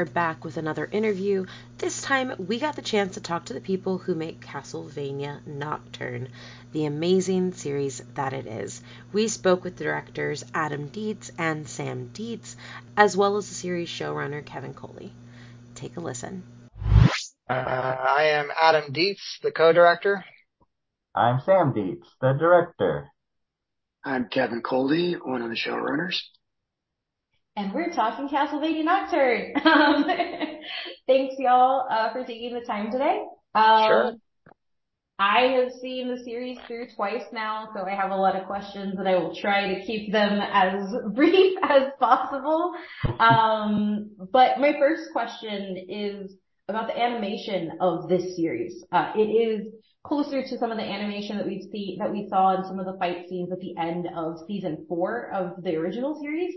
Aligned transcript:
everyone. 0.00 0.06
We 0.06 0.10
are 0.10 0.14
back 0.14 0.44
with 0.44 0.56
another 0.56 0.88
interview. 0.90 1.44
This 1.76 2.00
time, 2.00 2.32
we 2.38 2.58
got 2.58 2.74
the 2.74 2.82
chance 2.82 3.14
to 3.14 3.20
talk 3.20 3.44
to 3.46 3.52
the 3.52 3.60
people 3.60 3.98
who 3.98 4.14
make 4.14 4.40
Castlevania 4.40 5.46
Nocturne, 5.46 6.28
the 6.72 6.86
amazing 6.86 7.52
series 7.52 8.02
that 8.14 8.32
it 8.32 8.46
is. 8.46 8.82
We 9.12 9.28
spoke 9.28 9.62
with 9.62 9.76
directors 9.76 10.42
Adam 10.54 10.88
Deats 10.88 11.30
and 11.36 11.68
Sam 11.68 12.08
Deats, 12.14 12.56
as 12.96 13.14
well 13.14 13.36
as 13.36 13.48
the 13.48 13.54
series 13.54 13.90
showrunner 13.90 14.42
Kevin 14.42 14.72
Kolde. 14.72 15.10
Take 15.74 15.98
a 15.98 16.00
listen. 16.00 16.44
Uh, 17.48 17.52
I 17.52 18.30
am 18.40 18.48
Adam 18.58 18.92
Deats, 18.92 19.38
the 19.42 19.52
co-director. 19.52 20.24
I'm 21.14 21.40
Sam 21.40 21.74
Deats, 21.74 22.08
the 22.22 22.32
director. 22.32 23.08
I'm 24.02 24.28
Kevin 24.30 24.62
Kolde, 24.62 25.18
one 25.22 25.42
of 25.42 25.50
the 25.50 25.56
showrunners 25.56 26.22
and 27.56 27.72
we're 27.72 27.92
talking 27.92 28.28
Castlevania 28.28 28.84
Nocturne. 28.84 29.54
Um, 29.64 30.04
thanks 31.06 31.34
y'all 31.38 31.86
uh, 31.90 32.12
for 32.12 32.24
taking 32.24 32.54
the 32.54 32.60
time 32.60 32.90
today. 32.90 33.22
Um, 33.54 33.86
sure. 33.86 34.12
I 35.18 35.58
have 35.58 35.72
seen 35.82 36.08
the 36.08 36.22
series 36.24 36.56
through 36.66 36.86
twice 36.96 37.24
now, 37.30 37.68
so 37.74 37.84
I 37.84 37.94
have 37.94 38.10
a 38.10 38.16
lot 38.16 38.36
of 38.36 38.46
questions 38.46 38.94
and 38.98 39.06
I 39.06 39.16
will 39.16 39.34
try 39.34 39.74
to 39.74 39.84
keep 39.84 40.12
them 40.12 40.40
as 40.40 40.94
brief 41.14 41.58
as 41.62 41.88
possible. 41.98 42.72
Um, 43.18 44.12
but 44.32 44.58
my 44.58 44.72
first 44.78 45.12
question 45.12 45.76
is 45.88 46.36
about 46.68 46.86
the 46.86 46.98
animation 46.98 47.72
of 47.80 48.08
this 48.08 48.34
series. 48.36 48.82
Uh, 48.92 49.12
it 49.14 49.28
is 49.28 49.66
closer 50.02 50.42
to 50.42 50.58
some 50.58 50.70
of 50.70 50.78
the 50.78 50.84
animation 50.84 51.36
that 51.36 51.46
we 51.46 52.26
saw 52.28 52.56
in 52.56 52.64
some 52.64 52.78
of 52.78 52.86
the 52.86 52.96
fight 52.98 53.28
scenes 53.28 53.52
at 53.52 53.60
the 53.60 53.76
end 53.76 54.08
of 54.16 54.38
season 54.46 54.84
four 54.88 55.30
of 55.32 55.62
the 55.62 55.76
original 55.76 56.18
series. 56.20 56.54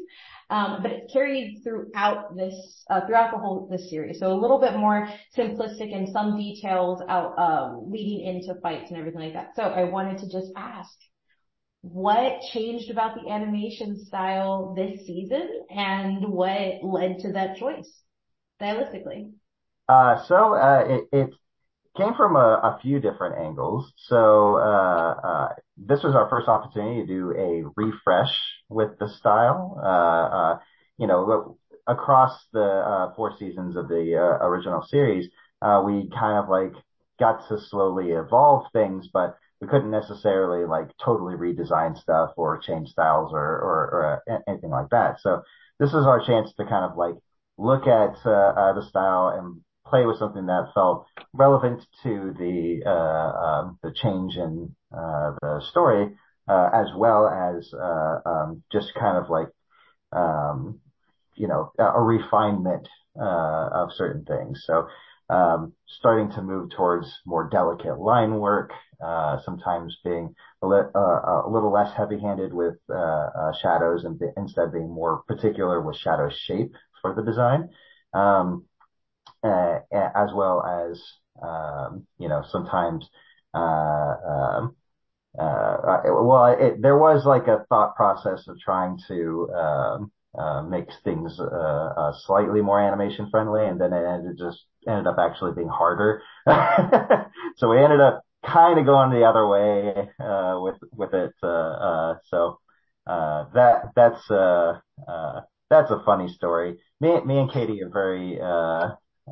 Um, 0.50 0.82
but 0.82 0.92
it's 0.92 1.12
carried 1.12 1.62
throughout 1.64 2.36
this, 2.38 2.84
uh, 2.90 3.06
throughout 3.06 3.32
the 3.32 3.38
whole, 3.38 3.68
this 3.70 3.90
series. 3.90 4.20
So 4.20 4.32
a 4.32 4.40
little 4.40 4.60
bit 4.60 4.76
more 4.76 5.10
simplistic 5.38 5.92
in 5.92 6.08
some 6.12 6.38
details 6.38 7.02
out, 7.10 7.38
um, 7.38 7.92
leading 7.92 8.26
into 8.28 8.60
fights 8.62 8.92
and 8.92 9.00
everything 9.00 9.22
like 9.22 9.34
that. 9.34 9.56
So 9.56 9.64
I 9.64 9.84
wanted 9.86 10.20
to 10.20 10.30
just 10.30 10.52
ask, 10.56 10.94
what 11.82 12.40
changed 12.54 12.90
about 12.92 13.16
the 13.16 13.30
animation 13.30 14.06
style 14.06 14.74
this 14.74 15.06
season 15.06 15.66
and 15.70 16.26
what 16.30 16.82
led 16.82 17.20
to 17.20 17.34
that 17.34 17.58
choice 17.58 18.04
stylistically? 18.62 19.32
Uh, 19.90 20.24
so, 20.24 20.54
uh, 20.54 20.86
it, 20.88 21.08
it 21.12 21.34
came 21.96 22.14
from 22.16 22.36
a, 22.36 22.40
a 22.40 22.80
few 22.82 23.00
different 23.00 23.40
angles. 23.40 23.92
So, 23.98 24.56
uh, 24.58 25.14
uh, 25.24 25.50
this 25.78 26.04
was 26.04 26.16
our 26.16 26.30
first 26.30 26.48
opportunity 26.48 27.02
to 27.02 27.08
do 27.08 27.32
a 27.32 27.64
refresh 27.76 28.36
with 28.70 28.98
the 29.00 29.08
style. 29.08 29.80
Uh, 29.82 30.36
uh 30.36 30.60
you 30.98 31.08
know, 31.08 31.58
across 31.88 32.46
the 32.54 32.64
uh, 32.64 33.14
four 33.16 33.36
seasons 33.38 33.76
of 33.76 33.88
the 33.88 34.16
uh, 34.16 34.46
original 34.46 34.84
series, 34.84 35.28
we 35.86 36.10
kind 36.10 36.38
of 36.38 36.48
like 36.50 36.74
got 37.20 37.48
to 37.50 37.60
slowly 37.60 38.12
evolve 38.12 38.66
things, 38.74 39.10
but 39.12 39.36
we 39.60 39.68
couldn't 39.68 39.90
necessarily 39.90 40.66
like 40.66 40.92
totally 41.04 41.36
redesign 41.36 41.98
stuff 41.98 42.32
or 42.38 42.60
change 42.60 42.90
styles 42.90 43.32
or, 43.34 43.40
or, 43.40 44.22
or 44.28 44.42
anything 44.48 44.70
like 44.70 44.90
that. 44.92 45.20
So 45.20 45.42
this 45.80 45.90
is 45.90 46.06
our 46.06 46.24
chance 46.24 46.54
to 46.54 46.66
kind 46.66 46.86
of 46.86 46.96
like 46.96 47.16
look 47.58 47.88
at 47.88 48.14
the 48.24 48.86
style 48.88 49.30
and 49.30 49.62
play 49.94 50.08
with 50.08 50.18
something 50.18 50.48
that 50.48 50.74
felt 50.74 51.06
relevant 51.34 51.86
to 52.02 52.34
the 52.40 52.82
uh, 52.84 53.32
um, 53.46 53.78
the 53.84 53.92
change 53.92 54.38
in 54.38 54.76
uh, 54.92 55.34
the 55.40 55.62
story, 55.70 56.16
uh, 56.48 56.70
as 56.74 56.88
well 56.98 57.28
as 57.28 57.72
uh, 57.76 58.18
um, 58.26 58.64
just 58.72 58.92
kind 59.00 59.18
of 59.18 59.30
like 59.30 59.50
um, 60.12 60.80
you 61.36 61.48
know 61.48 61.72
a 61.78 62.02
refinement 62.02 62.88
uh, 63.22 63.70
of 63.72 63.94
certain 63.94 64.26
things. 64.26 64.64
So 64.66 64.88
um, 65.30 65.74
starting 65.88 66.32
to 66.32 66.42
move 66.42 66.72
towards 66.72 67.08
more 67.28 67.48
delicate 67.48 68.00
line 68.00 68.34
work, 68.40 68.72
uh, 69.00 69.38
sometimes 69.46 69.96
being 70.04 70.34
a, 70.64 70.68
li- 70.68 70.92
a, 70.96 71.48
little 71.48 71.72
less 71.72 71.96
heavy-handed 71.96 72.52
with 72.52 72.78
shadows 73.62 74.06
and 74.06 74.20
instead 74.38 74.74
being 74.74 74.90
more 74.90 75.22
particular 75.28 75.80
with 75.82 75.98
shadow 75.98 76.32
shape 76.32 76.74
for 77.00 77.14
the 77.14 77.22
design. 77.22 77.70
Um, 78.16 78.66
as 79.44 80.32
well 80.34 80.64
as, 80.66 81.02
um, 81.42 82.06
you 82.18 82.30
know, 82.30 82.44
sometimes, 82.50 83.08
uh, 83.54 83.58
um, 84.28 84.76
uh, 85.40 85.78
well, 86.06 86.56
it, 86.60 86.82
there 86.82 86.98
was 86.98 87.26
like 87.26 87.48
a 87.48 87.66
thought 87.70 87.96
process 87.96 88.48
of 88.48 88.60
trying 88.60 89.00
to, 89.08 89.50
um, 89.56 90.12
uh, 90.38 90.62
make 90.64 90.88
things, 91.04 91.40
uh, 91.40 91.46
uh, 91.46 92.14
slightly 92.26 92.62
more 92.62 92.80
animation 92.82 93.30
friendly 93.32 93.66
and 93.66 93.80
then 93.82 93.94
it 93.94 94.06
ended 94.06 94.38
just 94.38 94.66
ended 94.88 95.08
up 95.08 95.18
actually 95.20 95.54
being 95.54 95.70
harder. 95.70 96.22
so 97.58 97.70
we 97.70 97.80
ended 97.80 98.00
up 98.02 98.22
kind 98.46 98.80
of 98.80 98.86
going 98.86 99.10
the 99.12 99.26
other 99.26 99.48
way, 99.48 100.10
uh, 100.20 100.60
with, 100.62 100.78
with 100.92 101.14
it. 101.14 101.32
Uh, 101.42 101.48
uh, 101.48 102.16
so, 102.30 102.60
uh, 103.08 103.46
that, 103.54 103.92
that's, 103.96 104.30
uh, 104.32 104.80
uh, 105.08 105.42
that's 105.70 105.92
a 105.92 106.02
funny 106.06 106.28
story. 106.30 106.78
Me, 107.00 107.20
me 107.26 107.40
and 107.40 107.52
Katie 107.52 107.82
are 107.84 107.90
very, 107.90 108.40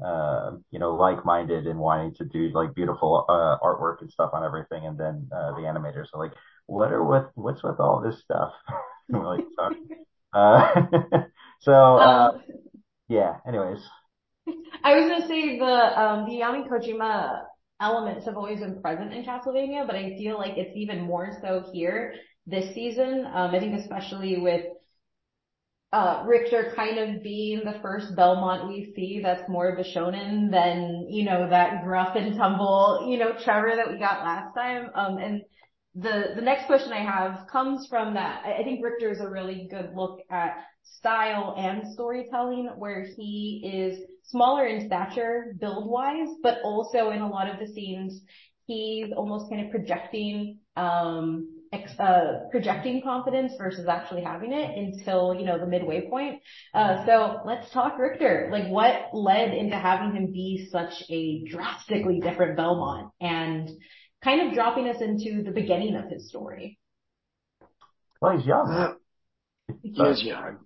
uh, 0.04 0.52
you 0.72 0.80
know, 0.80 0.96
like-minded 0.96 1.68
and 1.68 1.80
wanting 1.80 2.14
to 2.16 2.26
do 2.26 2.50
like 2.54 2.74
beautiful 2.74 3.26
uh, 3.28 3.58
artwork 3.64 4.02
and 4.02 4.12
stuff 4.12 4.32
on 4.34 4.44
everything. 4.44 4.86
And 4.86 4.98
then 4.98 5.30
uh, 5.36 5.52
the 5.52 5.62
animators 5.62 6.08
are 6.14 6.24
like, 6.24 6.34
"What 6.68 6.92
are 6.92 7.04
with 7.04 7.26
what's 7.36 7.64
with 7.64 7.80
all 7.80 8.02
this 8.02 8.22
stuff?" 8.22 8.54
like, 9.10 9.46
sorry. 9.56 9.76
Uh, 10.34 10.84
so 11.60 11.74
uh, 11.74 12.32
um, 12.32 12.42
yeah. 13.10 13.36
Anyways, 13.46 13.80
I 14.82 14.96
was 14.96 15.10
gonna 15.10 15.28
say 15.28 15.60
the 15.60 15.66
um, 16.02 16.26
the 16.26 16.36
Yami 16.40 16.70
Kojima 16.70 17.42
elements 17.82 18.26
have 18.28 18.38
always 18.38 18.62
been 18.62 18.82
present 18.82 19.12
in 19.12 19.26
Castlevania, 19.26 19.86
but 19.86 19.98
I 19.98 20.16
feel 20.18 20.38
like 20.38 20.54
it's 20.56 20.72
even 20.78 21.02
more 21.02 21.38
so 21.42 21.66
here 21.74 22.14
this 22.48 22.74
season. 22.74 23.26
Um, 23.26 23.54
I 23.54 23.60
think 23.60 23.78
especially 23.78 24.38
with 24.38 24.68
Richter 26.26 26.72
kind 26.76 26.98
of 26.98 27.22
being 27.22 27.64
the 27.66 27.80
first 27.82 28.16
Belmont 28.16 28.70
we 28.70 28.94
see 28.96 29.20
that's 29.22 29.50
more 29.50 29.68
of 29.68 29.78
a 29.78 29.84
shonen 29.84 30.50
than, 30.50 31.08
you 31.10 31.26
know, 31.26 31.50
that 31.50 31.84
gruff 31.84 32.16
and 32.16 32.38
tumble, 32.38 33.08
you 33.10 33.18
know, 33.18 33.34
Trevor 33.44 33.76
that 33.76 33.92
we 33.92 34.00
got 34.00 34.24
last 34.24 34.54
time. 34.56 34.90
Um, 34.96 35.18
and 35.18 35.42
the, 35.96 36.34
the 36.36 36.42
next 36.42 36.68
question 36.68 36.94
I 36.94 37.04
have 37.04 37.48
comes 37.52 37.88
from 37.90 38.14
that. 38.14 38.44
I 38.46 38.64
think 38.64 38.84
Richter 38.84 39.12
is 39.12 39.20
a 39.20 39.30
really 39.30 39.68
good 39.70 39.92
look 39.94 40.20
at 40.30 40.64
style 40.84 41.56
and 41.58 41.92
storytelling 41.94 42.70
where 42.78 43.06
he 43.18 43.62
is 43.74 44.00
smaller 44.24 44.66
in 44.66 44.88
stature 44.88 45.54
build 45.60 45.90
wise, 45.90 46.30
but 46.42 46.60
also 46.64 47.10
in 47.10 47.22
a 47.22 47.28
lot 47.28 47.50
of 47.50 47.60
the 47.60 47.68
scenes, 47.74 48.22
he's 48.66 49.12
almost 49.16 49.50
kind 49.50 49.66
of 49.66 49.72
projecting, 49.72 50.60
um, 50.78 51.50
uh, 51.50 51.61
projecting 52.52 53.02
confidence 53.02 53.54
versus 53.58 53.88
actually 53.88 54.24
having 54.24 54.52
it 54.52 54.78
until, 54.78 55.34
you 55.34 55.46
know, 55.46 55.58
the 55.58 55.66
midway 55.66 56.08
point. 56.10 56.42
Uh, 56.74 57.06
so 57.06 57.40
let's 57.46 57.72
talk 57.72 57.98
Richter. 57.98 58.50
Like 58.52 58.68
what 58.68 59.10
led 59.14 59.54
into 59.54 59.76
having 59.76 60.14
him 60.16 60.32
be 60.32 60.68
such 60.72 61.04
a 61.10 61.44
drastically 61.46 62.20
different 62.20 62.58
Belmont 62.58 63.12
and 63.22 63.70
kind 64.24 64.48
of 64.48 64.54
dropping 64.54 64.90
us 64.90 65.02
into 65.02 65.44
the 65.44 65.52
beginning 65.52 65.96
of 65.96 66.10
his 66.10 66.28
story? 66.28 66.78
Well, 68.22 68.38
he's 68.38 68.46
young. 68.46 68.70
Uh, 68.70 68.94
he 69.82 70.02
is 70.02 70.24
young. 70.24 70.58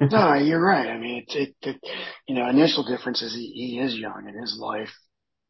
no, 0.00 0.34
you're 0.34 0.60
right. 0.60 0.88
I 0.88 0.98
mean, 0.98 1.24
it, 1.28 1.36
it, 1.36 1.54
it, 1.62 1.80
you 2.26 2.34
know, 2.34 2.48
initial 2.48 2.84
difference 2.84 3.22
is 3.22 3.34
he, 3.34 3.52
he 3.52 3.80
is 3.80 3.94
young 3.94 4.26
in 4.28 4.40
his 4.40 4.58
life 4.58 4.90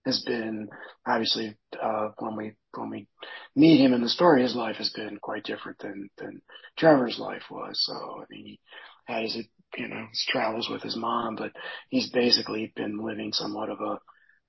has 0.04 0.22
been 0.26 0.68
obviously 1.06 1.56
uh, 1.82 2.08
when 2.18 2.36
we 2.36 2.52
when 2.74 2.90
we 2.90 3.06
meet 3.54 3.80
him 3.80 3.92
in 3.92 4.02
the 4.02 4.08
story, 4.08 4.42
his 4.42 4.54
life 4.54 4.76
has 4.76 4.90
been 4.90 5.18
quite 5.20 5.44
different 5.44 5.78
than 5.78 6.08
than 6.18 6.40
Trevor's 6.78 7.18
life 7.18 7.44
was. 7.50 7.82
So 7.84 7.94
I 7.94 8.24
mean, 8.30 8.44
he 8.44 8.60
had 9.04 9.22
his 9.24 9.36
you 9.76 9.88
know 9.88 10.06
his 10.10 10.26
travels 10.28 10.68
with 10.70 10.82
his 10.82 10.96
mom, 10.96 11.36
but 11.36 11.52
he's 11.90 12.10
basically 12.10 12.72
been 12.76 13.04
living 13.04 13.32
somewhat 13.32 13.70
of 13.70 13.80
a 13.80 13.98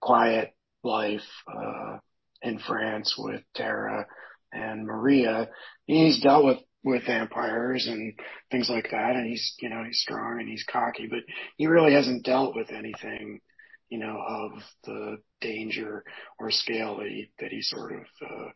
quiet 0.02 0.54
life 0.84 1.22
uh, 1.48 1.98
in 2.42 2.60
France 2.60 3.16
with 3.18 3.42
Tera 3.56 4.08
and 4.54 4.86
Maria. 4.86 5.50
He's 5.86 6.22
dealt 6.22 6.46
with 6.46 6.58
with 6.84 7.06
vampires 7.06 7.88
and 7.88 8.14
things 8.52 8.70
like 8.70 8.90
that, 8.92 9.16
and 9.16 9.28
he's 9.28 9.56
you 9.60 9.70
know 9.70 9.84
he's 9.84 10.02
strong 10.02 10.38
and 10.40 10.48
he's 10.48 10.66
cocky, 10.72 11.08
but 11.10 11.20
he 11.58 11.68
really 11.68 11.94
hasn't 11.94 12.24
dealt 12.24 12.56
with 12.56 12.72
anything 12.72 13.42
you 13.90 13.98
know, 13.98 14.22
of 14.28 14.52
the 14.86 15.18
danger 15.42 16.04
or 16.40 16.52
scale 16.52 16.98
that 16.98 17.08
he, 17.08 17.32
that 17.40 17.52
he 17.52 17.62
sort 17.62 17.92
of, 17.92 18.06
uh, 18.22 18.50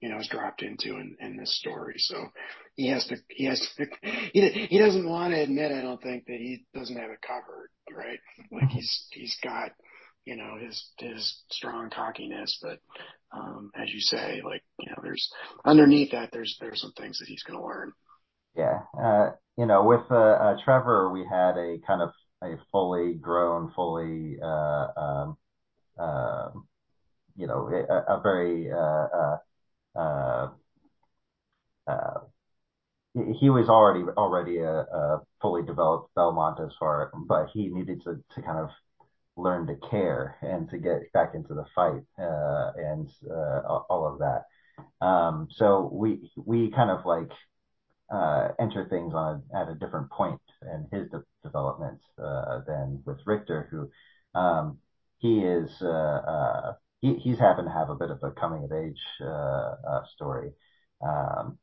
you 0.00 0.08
know, 0.08 0.18
is 0.18 0.28
dropped 0.28 0.62
into 0.62 0.96
in, 0.96 1.16
in 1.20 1.36
this 1.36 1.58
story. 1.58 1.94
So 1.98 2.16
he 2.74 2.88
has 2.88 3.06
to, 3.08 3.16
he 3.28 3.44
has 3.44 3.60
to, 3.76 3.86
he, 4.32 4.66
he 4.70 4.78
doesn't 4.78 5.08
want 5.08 5.34
to 5.34 5.40
admit, 5.40 5.72
I 5.72 5.82
don't 5.82 6.02
think 6.02 6.24
that 6.26 6.38
he 6.38 6.64
doesn't 6.74 6.96
have 6.96 7.10
it 7.10 7.20
covered, 7.20 7.68
right? 7.94 8.18
Like 8.50 8.70
he's, 8.70 9.06
he's 9.12 9.36
got, 9.44 9.72
you 10.24 10.36
know, 10.36 10.56
his, 10.58 10.82
his 10.98 11.42
strong 11.50 11.90
cockiness, 11.90 12.58
but, 12.62 12.78
um, 13.32 13.70
as 13.80 13.92
you 13.92 14.00
say, 14.00 14.40
like, 14.44 14.62
you 14.78 14.90
know, 14.90 14.96
there's 15.02 15.30
underneath 15.64 16.12
that, 16.12 16.30
there's, 16.32 16.56
there's 16.60 16.80
some 16.80 16.92
things 16.92 17.18
that 17.18 17.28
he's 17.28 17.42
going 17.42 17.58
to 17.58 17.64
learn. 17.64 17.92
Yeah. 18.56 18.80
Uh, 18.98 19.32
you 19.56 19.66
know, 19.66 19.84
with, 19.84 20.10
uh, 20.10 20.14
uh, 20.14 20.56
Trevor, 20.64 21.10
we 21.12 21.24
had 21.30 21.56
a 21.56 21.78
kind 21.86 22.02
of 22.02 22.10
a 22.42 22.56
fully 22.72 23.14
grown, 23.14 23.72
fully, 23.74 24.38
uh, 24.42 25.32
uh, 25.98 26.50
you 27.36 27.46
know, 27.46 27.68
a, 27.68 28.14
a 28.14 28.20
very, 28.22 28.70
uh, 28.72 29.36
uh, 29.94 30.48
uh, 31.86 32.20
he 33.38 33.50
was 33.50 33.68
already 33.68 34.04
already 34.16 34.58
a, 34.58 34.70
a, 34.70 35.20
fully 35.42 35.62
developed 35.62 36.14
Belmont 36.14 36.60
as 36.60 36.70
far, 36.78 37.10
but 37.26 37.48
he 37.52 37.68
needed 37.68 38.02
to 38.04 38.22
to 38.34 38.42
kind 38.42 38.58
of 38.58 38.70
learn 39.36 39.66
to 39.66 39.74
care 39.90 40.36
and 40.42 40.68
to 40.70 40.78
get 40.78 41.12
back 41.12 41.34
into 41.34 41.54
the 41.54 41.64
fight 41.74 42.02
uh, 42.18 42.72
and 42.76 43.08
all 43.28 44.06
of 44.06 44.20
that. 44.20 44.44
Um, 45.04 45.48
so 45.50 45.90
we 45.92 46.30
we 46.36 46.70
kind 46.70 46.90
of 46.90 47.04
like 47.04 47.32
uh, 48.10 48.48
enter 48.58 48.86
things 48.88 49.14
on 49.14 49.42
at 49.54 49.68
a 49.68 49.74
different 49.74 50.10
point 50.10 50.40
in 50.62 50.86
his 50.92 51.10
de- 51.10 51.24
development 51.42 52.00
uh, 52.22 52.60
than 52.66 53.02
with 53.04 53.18
Richter, 53.26 53.68
who 53.70 53.90
um, 54.38 54.78
he 55.18 55.40
is 55.40 55.70
uh, 55.82 55.88
uh, 55.88 56.72
he, 57.00 57.14
he's 57.14 57.38
happened 57.38 57.68
to 57.68 57.72
have 57.72 57.90
a 57.90 57.94
bit 57.94 58.10
of 58.10 58.22
a 58.22 58.30
coming 58.32 58.64
of 58.64 58.72
age 58.72 59.00
story. 60.14 60.52
Um, 61.02 61.58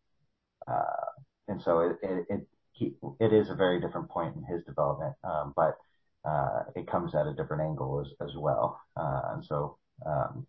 and 1.47 1.61
so 1.61 1.79
it, 1.79 1.97
it, 2.03 2.25
it, 2.29 2.47
he, 2.71 2.93
it 3.19 3.33
is 3.33 3.49
a 3.49 3.55
very 3.55 3.79
different 3.79 4.09
point 4.09 4.35
in 4.35 4.43
his 4.43 4.63
development, 4.65 5.15
um, 5.23 5.53
but 5.55 5.77
uh, 6.25 6.63
it 6.75 6.89
comes 6.89 7.15
at 7.15 7.27
a 7.27 7.33
different 7.33 7.63
angle 7.63 8.01
as, 8.01 8.27
as 8.27 8.35
well. 8.35 8.79
Uh, 8.95 9.21
and 9.33 9.45
so 9.45 9.77
um, 10.05 10.45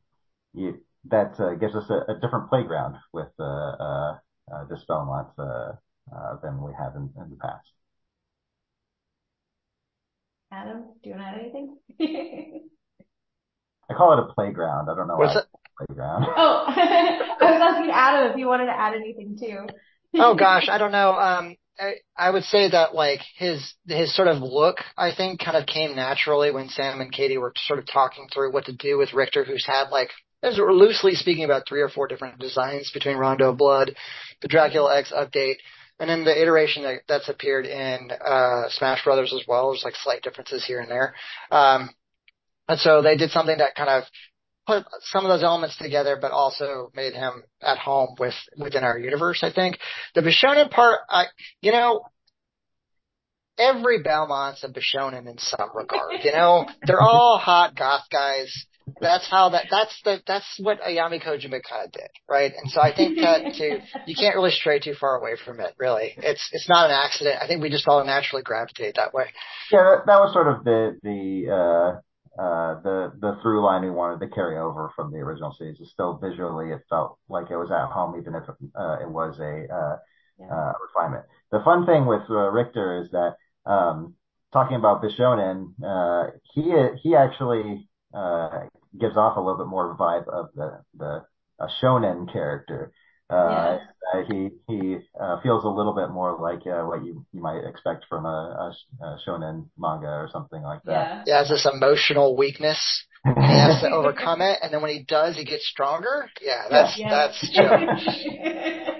you, 0.54 0.78
that 1.04 1.38
uh, 1.38 1.54
gives 1.54 1.74
us 1.74 1.88
a, 1.88 2.12
a, 2.12 2.20
different 2.20 2.48
playground 2.48 2.96
with 3.12 3.28
uh, 3.38 3.44
uh, 3.44 4.18
uh, 4.52 4.64
this 4.68 4.84
Belmont 4.88 5.28
than 6.42 6.62
we 6.62 6.72
have 6.78 6.94
in, 6.96 7.10
in, 7.16 7.30
the 7.30 7.36
past. 7.36 7.66
Adam, 10.52 10.84
do 11.02 11.10
you 11.10 11.16
want 11.16 11.26
to 11.26 11.28
add 11.28 11.40
anything? 11.40 11.76
I 13.90 13.94
call 13.94 14.12
it 14.12 14.28
a 14.28 14.34
playground. 14.34 14.88
I 14.90 14.94
don't 14.94 15.08
know 15.08 15.16
What's 15.16 15.34
why 15.34 15.86
playground. 15.86 16.26
Oh, 16.36 16.64
I 16.68 17.50
was 17.50 17.60
asking 17.60 17.90
Adam 17.92 18.32
if 18.32 18.36
you 18.36 18.46
wanted 18.46 18.66
to 18.66 18.78
add 18.78 18.94
anything 18.94 19.36
too. 19.38 19.66
oh 20.14 20.34
gosh, 20.34 20.68
I 20.68 20.78
don't 20.78 20.92
know. 20.92 21.12
Um, 21.12 21.56
I, 21.78 21.94
I 22.16 22.30
would 22.30 22.44
say 22.44 22.70
that 22.70 22.94
like 22.94 23.20
his 23.36 23.74
his 23.86 24.14
sort 24.14 24.28
of 24.28 24.42
look, 24.42 24.78
I 24.96 25.14
think, 25.14 25.40
kind 25.40 25.56
of 25.56 25.66
came 25.66 25.94
naturally 25.94 26.50
when 26.50 26.68
Sam 26.68 27.00
and 27.00 27.12
Katie 27.12 27.38
were 27.38 27.52
sort 27.56 27.78
of 27.78 27.86
talking 27.86 28.28
through 28.32 28.52
what 28.52 28.66
to 28.66 28.72
do 28.72 28.98
with 28.98 29.14
Richter, 29.14 29.44
who's 29.44 29.66
had 29.66 29.90
like 29.90 30.10
there's 30.42 30.58
loosely 30.58 31.14
speaking 31.14 31.44
about 31.44 31.64
three 31.68 31.80
or 31.80 31.88
four 31.88 32.06
different 32.06 32.38
designs 32.38 32.90
between 32.92 33.16
Rondo 33.16 33.52
Blood, 33.52 33.94
the 34.40 34.48
Dracula 34.48 34.96
X 34.98 35.12
update, 35.12 35.56
and 35.98 36.08
then 36.08 36.24
the 36.24 36.40
iteration 36.40 36.84
that, 36.84 37.02
that's 37.08 37.28
appeared 37.28 37.66
in 37.66 38.10
uh, 38.24 38.68
Smash 38.68 39.04
Brothers 39.04 39.32
as 39.34 39.46
well. 39.48 39.70
There's 39.70 39.84
like 39.84 39.96
slight 39.96 40.22
differences 40.22 40.64
here 40.64 40.80
and 40.80 40.90
there. 40.90 41.14
Um, 41.50 41.90
and 42.68 42.78
so 42.78 43.02
they 43.02 43.16
did 43.16 43.30
something 43.30 43.58
that 43.58 43.74
kind 43.74 43.88
of 43.88 44.04
put 44.66 44.84
some 45.00 45.24
of 45.24 45.30
those 45.30 45.42
elements 45.42 45.76
together, 45.76 46.18
but 46.20 46.30
also 46.30 46.92
made 46.94 47.14
him 47.14 47.42
at 47.62 47.78
home 47.78 48.14
with 48.18 48.34
within 48.56 48.84
our 48.84 48.98
universe. 48.98 49.42
I 49.42 49.52
think 49.52 49.78
the 50.14 50.20
Bishonen 50.20 50.70
part, 50.70 51.00
I 51.08 51.24
you 51.62 51.72
know, 51.72 52.04
every 53.58 54.02
Belmont's 54.02 54.62
a 54.62 54.68
Bishonen 54.68 55.26
in 55.28 55.38
some 55.38 55.70
regard. 55.74 56.22
You 56.22 56.32
know, 56.32 56.66
they're 56.86 57.00
all 57.00 57.38
hot 57.38 57.74
goth 57.74 58.04
guys. 58.12 58.66
That's 59.00 59.28
how 59.30 59.50
that 59.50 59.66
that's 59.70 60.00
the 60.04 60.22
that's 60.26 60.46
what 60.60 60.80
Ayami 60.80 61.22
Kojima 61.22 61.60
kind 61.62 61.86
of 61.86 61.92
did, 61.92 62.10
right? 62.28 62.52
And 62.56 62.70
so 62.70 62.80
I 62.80 62.94
think 62.94 63.18
that 63.18 63.54
too, 63.56 63.78
you 64.06 64.14
can't 64.14 64.34
really 64.34 64.50
stray 64.50 64.80
too 64.80 64.94
far 64.94 65.16
away 65.16 65.36
from 65.44 65.60
it. 65.60 65.74
Really, 65.78 66.14
it's 66.16 66.48
it's 66.52 66.68
not 66.68 66.90
an 66.90 66.96
accident. 66.96 67.38
I 67.42 67.46
think 67.46 67.62
we 67.62 67.70
just 67.70 67.88
all 67.88 68.04
naturally 68.04 68.42
gravitate 68.42 68.96
that 68.96 69.14
way. 69.14 69.26
Yeah, 69.72 69.82
that, 69.82 70.06
that 70.06 70.20
was 70.20 70.32
sort 70.32 70.48
of 70.48 70.64
the 70.64 70.98
the 71.02 71.52
uh 71.52 72.00
uh, 72.38 72.80
the 72.82 73.12
the 73.20 73.38
through 73.42 73.64
line 73.64 73.82
we 73.82 73.90
wanted 73.90 74.20
to 74.20 74.32
carry 74.32 74.58
over 74.58 74.92
from 74.94 75.10
the 75.10 75.18
original 75.18 75.52
series. 75.58 75.80
Is 75.80 75.90
still 75.90 76.18
visually, 76.22 76.70
it 76.70 76.82
felt 76.88 77.18
like 77.28 77.50
it 77.50 77.56
was 77.56 77.70
at 77.72 77.92
home, 77.92 78.16
even 78.18 78.34
if 78.36 78.48
uh, 78.48 78.98
it 79.02 79.10
was 79.10 79.38
a 79.40 79.74
uh, 79.74 79.96
yeah. 80.38 80.46
uh, 80.46 80.72
refinement. 80.86 81.24
The 81.50 81.60
fun 81.64 81.84
thing 81.84 82.06
with 82.06 82.22
uh, 82.30 82.50
Richter 82.50 83.02
is 83.02 83.10
that 83.10 83.34
um, 83.68 84.14
talking 84.52 84.76
about 84.76 85.02
Bishonen, 85.02 85.74
uh, 85.84 86.30
he 86.54 86.72
he 87.02 87.16
actually 87.16 87.88
uh, 88.14 88.68
gives 88.98 89.16
off 89.16 89.36
a 89.36 89.40
little 89.40 89.58
bit 89.58 89.66
more 89.66 89.96
vibe 89.96 90.28
of 90.28 90.48
the 90.54 90.82
the 90.96 91.24
a 91.60 91.68
shonen 91.82 92.32
character. 92.32 92.92
Uh, 93.30 93.78
yeah. 94.14 94.22
he 94.30 94.48
he 94.66 94.96
uh, 95.20 95.38
feels 95.42 95.62
a 95.64 95.68
little 95.68 95.94
bit 95.94 96.08
more 96.10 96.38
like 96.40 96.66
uh, 96.66 96.82
what 96.84 97.04
you 97.04 97.26
you 97.32 97.42
might 97.42 97.60
expect 97.68 98.06
from 98.08 98.24
a, 98.24 98.28
a, 98.28 99.04
a 99.04 99.18
shonen 99.26 99.68
manga 99.76 100.06
or 100.06 100.30
something 100.32 100.62
like 100.62 100.82
that. 100.84 101.24
Yeah, 101.26 101.38
has 101.38 101.48
this 101.50 101.68
emotional 101.70 102.36
weakness. 102.36 103.04
and 103.24 103.36
he 103.44 103.58
has 103.58 103.82
to 103.82 103.90
overcome 103.90 104.40
it, 104.40 104.58
and 104.62 104.72
then 104.72 104.80
when 104.80 104.92
he 104.92 105.02
does, 105.02 105.36
he 105.36 105.44
gets 105.44 105.66
stronger. 105.68 106.30
Yeah, 106.40 106.68
that's 106.70 106.98
yeah. 106.98 107.10
that's 107.10 107.58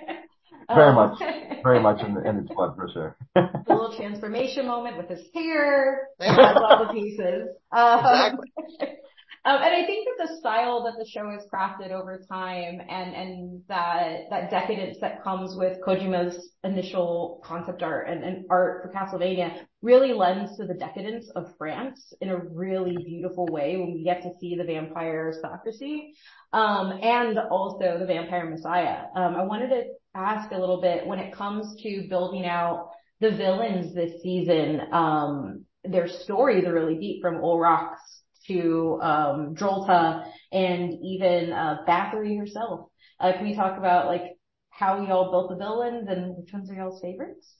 very 0.74 0.94
much, 0.94 1.18
very 1.62 1.80
much 1.80 2.04
in, 2.04 2.14
the, 2.14 2.28
in 2.28 2.36
its 2.38 2.48
blood 2.54 2.76
for 2.76 2.88
sure. 2.92 3.16
a 3.36 3.48
little 3.68 3.94
transformation 3.96 4.66
moment 4.66 4.98
with 4.98 5.08
his 5.08 5.22
hair, 5.34 6.08
yeah. 6.20 6.54
all 6.54 6.86
the 6.86 6.92
pieces. 6.92 7.48
Um, 7.72 7.98
exactly. 7.98 8.50
Um, 9.44 9.62
and 9.62 9.74
I 9.74 9.86
think 9.86 10.06
that 10.06 10.28
the 10.28 10.36
style 10.38 10.84
that 10.84 10.94
the 10.98 11.08
show 11.08 11.30
has 11.30 11.46
crafted 11.52 11.92
over 11.92 12.20
time 12.28 12.80
and, 12.80 13.14
and 13.14 13.62
that, 13.68 14.24
that 14.30 14.50
decadence 14.50 14.98
that 15.00 15.22
comes 15.22 15.56
with 15.56 15.78
Kojima's 15.86 16.50
initial 16.64 17.40
concept 17.44 17.82
art 17.82 18.08
and, 18.08 18.44
art 18.50 18.82
for 18.82 18.92
Castlevania 18.92 19.60
really 19.80 20.12
lends 20.12 20.56
to 20.56 20.66
the 20.66 20.74
decadence 20.74 21.30
of 21.36 21.54
France 21.56 22.12
in 22.20 22.30
a 22.30 22.38
really 22.38 22.96
beautiful 22.96 23.46
way 23.46 23.76
when 23.76 23.94
we 23.94 24.02
get 24.02 24.22
to 24.22 24.30
see 24.40 24.56
the 24.56 24.64
vampire 24.64 25.26
aristocracy, 25.26 26.14
um, 26.52 26.98
and 27.02 27.38
also 27.38 27.98
the 27.98 28.06
vampire 28.06 28.50
messiah. 28.50 29.04
Um, 29.14 29.36
I 29.36 29.44
wanted 29.44 29.68
to 29.68 29.84
ask 30.14 30.50
a 30.50 30.58
little 30.58 30.80
bit 30.80 31.06
when 31.06 31.20
it 31.20 31.32
comes 31.32 31.80
to 31.82 32.06
building 32.08 32.44
out 32.44 32.90
the 33.20 33.30
villains 33.30 33.94
this 33.94 34.20
season, 34.22 34.80
their 35.84 36.08
stories 36.08 36.64
are 36.64 36.72
really 36.72 36.98
deep 36.98 37.22
from 37.22 37.36
Olrox 37.36 37.96
to 38.48 38.98
um, 39.02 39.54
Drolta 39.54 40.24
and 40.52 40.94
even 41.02 41.52
uh, 41.52 41.78
Bathory 41.86 42.38
herself. 42.38 42.90
Uh, 43.20 43.32
can 43.32 43.44
we 43.44 43.54
talk 43.54 43.78
about 43.78 44.06
like 44.06 44.38
how 44.70 45.04
y'all 45.06 45.30
built 45.30 45.50
the 45.50 45.56
villains 45.56 46.08
and 46.08 46.36
which 46.36 46.52
ones 46.52 46.70
are 46.70 46.74
y'all's 46.74 47.00
favorites? 47.00 47.54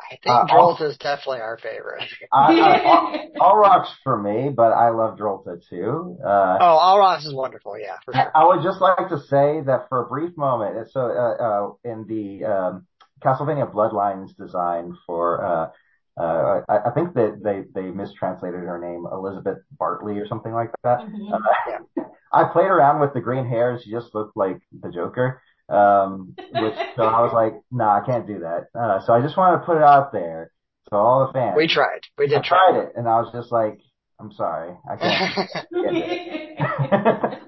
I 0.00 0.16
think 0.22 0.26
uh, 0.26 0.46
Drolta 0.46 0.90
is 0.90 0.96
definitely 0.98 1.40
our 1.40 1.58
favorite. 1.58 2.02
I, 2.32 3.28
Olrox 3.38 3.86
for 4.02 4.20
me, 4.20 4.50
but 4.50 4.72
I 4.72 4.90
love 4.90 5.18
Drolta 5.18 5.60
too. 5.68 6.18
Uh, 6.24 6.58
oh, 6.60 6.78
Olrox 6.82 7.26
is 7.26 7.34
wonderful, 7.34 7.78
yeah, 7.78 7.96
for 8.04 8.12
sure. 8.12 8.32
I, 8.34 8.42
I 8.42 8.46
would 8.46 8.62
just 8.62 8.80
like 8.80 9.08
to 9.08 9.18
say 9.20 9.60
that 9.66 9.86
for 9.88 10.04
a 10.04 10.08
brief 10.08 10.36
moment, 10.36 10.90
so 10.90 11.00
uh, 11.00 11.42
uh, 11.42 11.90
in 11.90 12.06
the 12.08 12.44
um, 12.44 12.86
Castlevania 13.22 13.72
Bloodlines 13.72 14.36
design 14.36 14.96
for 15.06 15.70
uh, 16.20 16.60
I, 16.68 16.88
I, 16.88 16.90
think 16.94 17.14
that 17.14 17.40
they, 17.42 17.62
they 17.74 17.88
mistranslated 17.90 18.60
her 18.60 18.78
name, 18.78 19.06
Elizabeth 19.10 19.58
Bartley 19.78 20.18
or 20.18 20.26
something 20.26 20.52
like 20.52 20.70
that. 20.84 21.00
Mm-hmm. 21.00 21.32
Uh, 21.32 22.04
I 22.32 22.44
played 22.52 22.66
around 22.66 23.00
with 23.00 23.14
the 23.14 23.20
green 23.20 23.48
hair 23.48 23.70
and 23.70 23.82
she 23.82 23.90
just 23.90 24.14
looked 24.14 24.36
like 24.36 24.60
the 24.78 24.90
Joker. 24.90 25.40
Um, 25.70 26.34
which, 26.36 26.74
so 26.96 27.02
I 27.04 27.22
was 27.22 27.32
like, 27.32 27.54
nah, 27.70 28.02
I 28.02 28.04
can't 28.04 28.26
do 28.26 28.40
that. 28.40 28.66
Uh, 28.78 29.00
so 29.06 29.14
I 29.14 29.22
just 29.22 29.38
wanted 29.38 29.60
to 29.60 29.64
put 29.64 29.78
it 29.78 29.82
out 29.82 30.12
there. 30.12 30.50
So 30.90 30.96
all 30.96 31.26
the 31.26 31.32
fans. 31.32 31.54
We 31.56 31.66
tried. 31.66 32.00
We 32.18 32.26
did 32.26 32.38
I 32.38 32.42
try. 32.42 32.58
tried 32.70 32.82
it 32.82 32.92
and 32.96 33.08
I 33.08 33.20
was 33.20 33.32
just 33.32 33.50
like, 33.50 33.78
I'm 34.20 34.32
sorry. 34.32 34.76
I 34.88 34.96
can't. 34.96 35.50
can't 35.72 37.38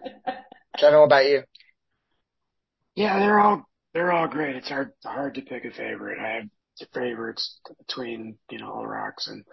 Kevin, 0.78 0.98
what 0.98 1.04
about 1.04 1.26
you? 1.26 1.42
Yeah, 2.94 3.18
they're 3.18 3.38
all, 3.38 3.64
they're 3.92 4.12
all 4.12 4.26
great. 4.26 4.56
It's 4.56 4.68
hard, 4.68 4.92
hard 5.04 5.34
to 5.34 5.42
pick 5.42 5.64
a 5.64 5.70
favorite. 5.70 6.18
I 6.18 6.36
have 6.36 6.44
favorites 6.92 7.60
between, 7.78 8.36
you 8.50 8.58
know, 8.58 8.72
Olrox 8.72 9.28
and 9.28 9.44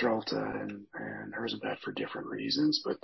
Drolta 0.00 0.60
and, 0.62 0.84
and 0.94 1.34
Erzsebet 1.34 1.80
for 1.80 1.92
different 1.92 2.28
reasons. 2.28 2.82
But, 2.84 2.96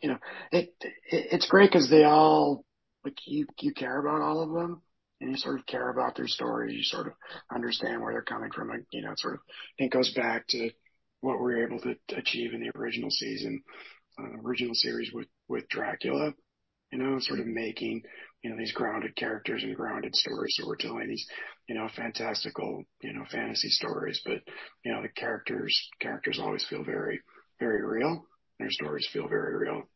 you 0.00 0.08
know, 0.10 0.18
it, 0.52 0.74
it 0.80 0.92
it's 1.10 1.48
great 1.48 1.70
because 1.70 1.88
they 1.88 2.04
all, 2.04 2.64
like, 3.04 3.16
you, 3.26 3.46
you 3.60 3.72
care 3.72 3.98
about 3.98 4.20
all 4.20 4.42
of 4.42 4.52
them 4.52 4.82
and 5.20 5.30
you 5.30 5.36
sort 5.36 5.58
of 5.58 5.66
care 5.66 5.90
about 5.90 6.16
their 6.16 6.28
stories. 6.28 6.76
You 6.76 6.82
sort 6.82 7.06
of 7.06 7.12
understand 7.54 8.00
where 8.00 8.12
they're 8.12 8.22
coming 8.22 8.50
from. 8.50 8.68
Like, 8.68 8.84
you 8.92 9.02
know, 9.02 9.12
sort 9.16 9.34
of, 9.34 9.40
it 9.78 9.92
goes 9.92 10.12
back 10.14 10.46
to 10.48 10.70
what 11.20 11.38
we 11.38 11.54
were 11.54 11.66
able 11.66 11.80
to 11.80 11.94
achieve 12.16 12.52
in 12.54 12.60
the 12.60 12.78
original 12.78 13.10
season, 13.10 13.62
uh, 14.18 14.38
original 14.44 14.74
series 14.74 15.12
with, 15.12 15.28
with 15.48 15.68
Dracula, 15.68 16.32
you 16.90 16.98
know, 16.98 17.18
sort 17.20 17.40
of 17.40 17.46
making, 17.46 18.02
you 18.42 18.50
know, 18.50 18.56
these 18.56 18.72
grounded 18.72 19.16
characters 19.16 19.62
and 19.62 19.76
grounded 19.76 20.14
stories. 20.14 20.54
So 20.56 20.66
we're 20.66 20.76
telling 20.76 21.08
these, 21.08 21.26
you 21.68 21.74
know, 21.74 21.88
fantastical, 21.94 22.84
you 23.02 23.12
know, 23.12 23.24
fantasy 23.30 23.68
stories, 23.68 24.20
but, 24.24 24.40
you 24.84 24.92
know, 24.92 25.02
the 25.02 25.08
characters, 25.08 25.76
characters 26.00 26.38
always 26.40 26.64
feel 26.68 26.84
very, 26.84 27.20
very 27.58 27.84
real. 27.84 28.24
Their 28.58 28.70
stories 28.70 29.08
feel 29.12 29.28
very 29.28 29.56
real. 29.56 29.89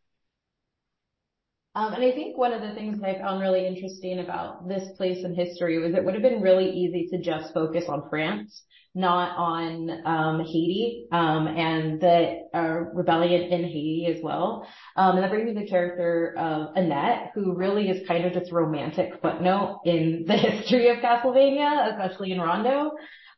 Um, 1.77 1.93
and 1.93 2.05
I 2.05 2.13
think 2.13 2.39
one 2.39 2.53
of 2.53 2.63
the 2.63 2.73
things 2.75 3.01
that 3.01 3.09
I 3.09 3.19
found 3.19 3.41
really 3.41 3.67
interesting 3.67 4.21
about 4.21 4.69
this 4.69 4.89
place 4.97 5.25
in 5.25 5.35
history 5.35 5.79
was 5.79 5.95
it 5.95 6.05
would 6.05 6.15
have 6.15 6.23
been 6.23 6.41
really 6.41 6.71
easy 6.71 7.09
to 7.11 7.21
just 7.21 7.53
focus 7.53 7.87
on 7.89 8.09
France, 8.09 8.63
not 8.95 9.37
on 9.37 9.91
um, 10.07 10.45
Haiti 10.45 11.09
um, 11.11 11.49
and 11.49 12.01
the 12.01 12.43
uh, 12.55 12.91
rebellion 12.95 13.53
in 13.53 13.65
Haiti 13.65 14.07
as 14.17 14.23
well. 14.23 14.69
Um, 14.97 15.17
and 15.17 15.25
that 15.25 15.31
brings 15.31 15.47
me 15.47 15.55
to 15.55 15.61
the 15.61 15.67
character 15.67 16.37
of 16.39 16.77
Annette, 16.77 17.33
who 17.35 17.57
really 17.57 17.89
is 17.89 18.07
kind 18.07 18.25
of 18.25 18.33
just 18.33 18.53
romantic 18.53 19.21
footnote 19.21 19.81
in 19.85 20.25
the 20.29 20.37
history 20.37 20.91
of 20.91 20.99
Castlevania, 20.99 21.91
especially 21.91 22.31
in 22.31 22.41
Rondo. 22.41 22.93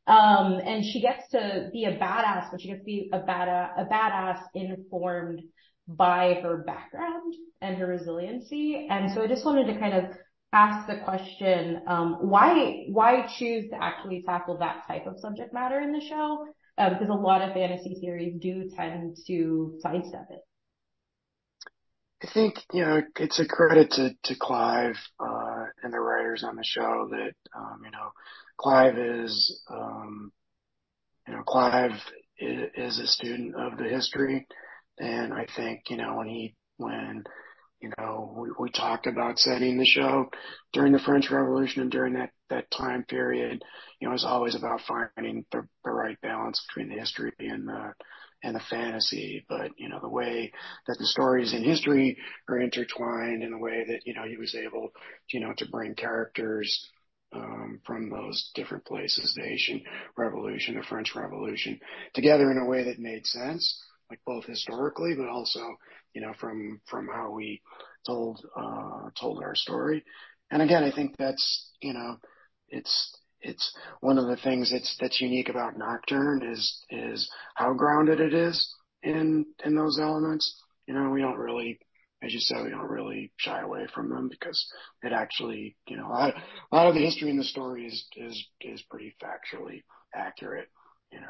Um, 0.06 0.60
and 0.62 0.84
she 0.84 1.00
gets 1.00 1.28
to 1.30 1.70
be 1.72 1.86
a 1.86 1.96
badass, 1.96 2.50
but 2.50 2.60
she 2.60 2.68
gets 2.68 2.80
to 2.80 2.84
be 2.84 3.10
a 3.14 3.18
badass 3.18 4.40
informed 4.54 5.42
by 5.88 6.40
her 6.42 6.58
background 6.58 7.34
and 7.60 7.76
her 7.76 7.86
resiliency. 7.86 8.86
And 8.90 9.12
so 9.12 9.22
I 9.22 9.26
just 9.26 9.44
wanted 9.44 9.72
to 9.72 9.78
kind 9.78 9.94
of 9.94 10.04
ask 10.52 10.86
the 10.86 10.98
question, 11.04 11.82
um, 11.86 12.18
why, 12.20 12.86
why 12.88 13.26
choose 13.38 13.68
to 13.70 13.82
actually 13.82 14.22
tackle 14.26 14.58
that 14.58 14.84
type 14.86 15.06
of 15.06 15.18
subject 15.18 15.52
matter 15.52 15.80
in 15.80 15.92
the 15.92 16.00
show? 16.00 16.46
Um, 16.78 16.92
because 16.92 17.08
a 17.08 17.14
lot 17.14 17.42
of 17.42 17.54
fantasy 17.54 17.96
series 18.00 18.40
do 18.40 18.70
tend 18.76 19.16
to 19.26 19.78
sidestep 19.80 20.26
it. 20.30 20.40
I 22.22 22.28
think, 22.32 22.54
you 22.72 22.82
know, 22.82 23.02
it's 23.18 23.38
a 23.38 23.46
credit 23.46 23.90
to, 23.92 24.10
to 24.24 24.34
Clive, 24.38 24.96
uh, 25.20 25.64
and 25.82 25.92
the 25.92 26.00
writers 26.00 26.44
on 26.44 26.56
the 26.56 26.64
show 26.64 27.08
that, 27.10 27.34
um, 27.54 27.82
you 27.84 27.90
know, 27.90 28.10
Clive 28.58 28.98
is, 28.98 29.62
um, 29.70 30.32
you 31.28 31.34
know, 31.34 31.42
Clive 31.42 31.92
is 32.38 32.98
a 32.98 33.06
student 33.06 33.54
of 33.54 33.78
the 33.78 33.84
history 33.84 34.46
and 34.98 35.32
I 35.32 35.46
think, 35.56 35.90
you 35.90 35.96
know, 35.96 36.16
when 36.16 36.28
he, 36.28 36.54
when, 36.78 37.24
you 37.80 37.90
know, 37.98 38.34
we, 38.36 38.48
we 38.58 38.70
talked 38.70 39.06
about 39.06 39.38
setting 39.38 39.78
the 39.78 39.84
show 39.84 40.30
during 40.72 40.92
the 40.92 40.98
French 40.98 41.30
Revolution 41.30 41.82
and 41.82 41.90
during 41.90 42.14
that, 42.14 42.30
that 42.48 42.70
time 42.70 43.04
period, 43.04 43.62
you 44.00 44.06
know, 44.06 44.12
it 44.12 44.14
was 44.14 44.24
always 44.24 44.54
about 44.54 44.80
finding 44.86 45.44
the, 45.52 45.66
the 45.84 45.90
right 45.90 46.20
balance 46.22 46.64
between 46.68 46.88
the 46.88 47.00
history 47.00 47.32
and 47.38 47.68
the, 47.68 47.92
and 48.42 48.54
the 48.54 48.62
fantasy. 48.70 49.44
But, 49.48 49.72
you 49.76 49.88
know, 49.88 49.98
the 50.00 50.08
way 50.08 50.52
that 50.86 50.96
the 50.98 51.06
stories 51.06 51.52
in 51.52 51.62
history 51.62 52.16
are 52.48 52.58
intertwined 52.58 53.42
and 53.42 53.52
the 53.52 53.58
way 53.58 53.84
that, 53.88 54.00
you 54.06 54.14
know, 54.14 54.24
he 54.26 54.36
was 54.36 54.54
able, 54.54 54.90
you 55.30 55.40
know, 55.40 55.52
to 55.58 55.68
bring 55.68 55.94
characters, 55.94 56.88
um, 57.32 57.80
from 57.84 58.08
those 58.08 58.50
different 58.54 58.84
places, 58.84 59.34
the 59.34 59.42
Haitian 59.42 59.82
Revolution, 60.16 60.76
the 60.76 60.82
French 60.88 61.14
Revolution, 61.14 61.78
together 62.14 62.50
in 62.50 62.58
a 62.58 62.64
way 62.64 62.84
that 62.84 62.98
made 62.98 63.26
sense 63.26 63.82
like 64.10 64.20
both 64.26 64.44
historically, 64.44 65.14
but 65.16 65.28
also, 65.28 65.60
you 66.14 66.20
know, 66.20 66.32
from, 66.40 66.80
from 66.88 67.08
how 67.12 67.30
we 67.30 67.60
told, 68.06 68.44
uh, 68.56 69.10
told 69.18 69.42
our 69.42 69.54
story. 69.54 70.04
And 70.50 70.62
again, 70.62 70.84
I 70.84 70.94
think 70.94 71.16
that's, 71.18 71.70
you 71.80 71.92
know, 71.92 72.16
it's, 72.68 73.16
it's 73.40 73.76
one 74.00 74.18
of 74.18 74.26
the 74.26 74.36
things 74.36 74.70
that's, 74.70 74.96
that's 75.00 75.20
unique 75.20 75.48
about 75.48 75.78
Nocturne 75.78 76.42
is, 76.42 76.84
is 76.90 77.30
how 77.54 77.74
grounded 77.74 78.20
it 78.20 78.34
is 78.34 78.74
in, 79.02 79.46
in 79.64 79.74
those 79.74 79.98
elements. 80.00 80.62
You 80.86 80.94
know, 80.94 81.10
we 81.10 81.20
don't 81.20 81.38
really, 81.38 81.78
as 82.22 82.32
you 82.32 82.40
said, 82.40 82.64
we 82.64 82.70
don't 82.70 82.88
really 82.88 83.32
shy 83.36 83.60
away 83.60 83.86
from 83.94 84.08
them 84.08 84.28
because 84.28 84.64
it 85.02 85.12
actually, 85.12 85.76
you 85.88 85.96
know, 85.96 86.06
a 86.06 86.08
lot, 86.08 86.34
a 86.72 86.76
lot 86.76 86.86
of 86.86 86.94
the 86.94 87.04
history 87.04 87.28
in 87.28 87.36
the 87.36 87.44
story 87.44 87.86
is, 87.86 88.06
is, 88.16 88.46
is 88.60 88.82
pretty 88.88 89.14
factually 89.22 89.82
accurate, 90.14 90.68
you 91.12 91.20
know. 91.20 91.26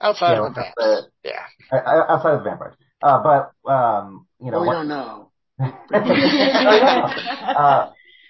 Outside 0.00 0.34
yeah, 0.34 0.46
of 0.46 0.54
the 0.54 0.60
vamps. 0.60 1.08
yeah. 1.24 1.46
Outside 2.08 2.34
of 2.34 2.44
the 2.44 2.50
vampires. 2.50 2.74
Uh, 3.02 3.22
but, 3.22 3.52
um, 3.70 4.26
you 4.40 4.50
know. 4.50 4.60
We 4.60 4.70
don't 4.70 4.88
know. 4.88 5.30
uh, 5.60 5.72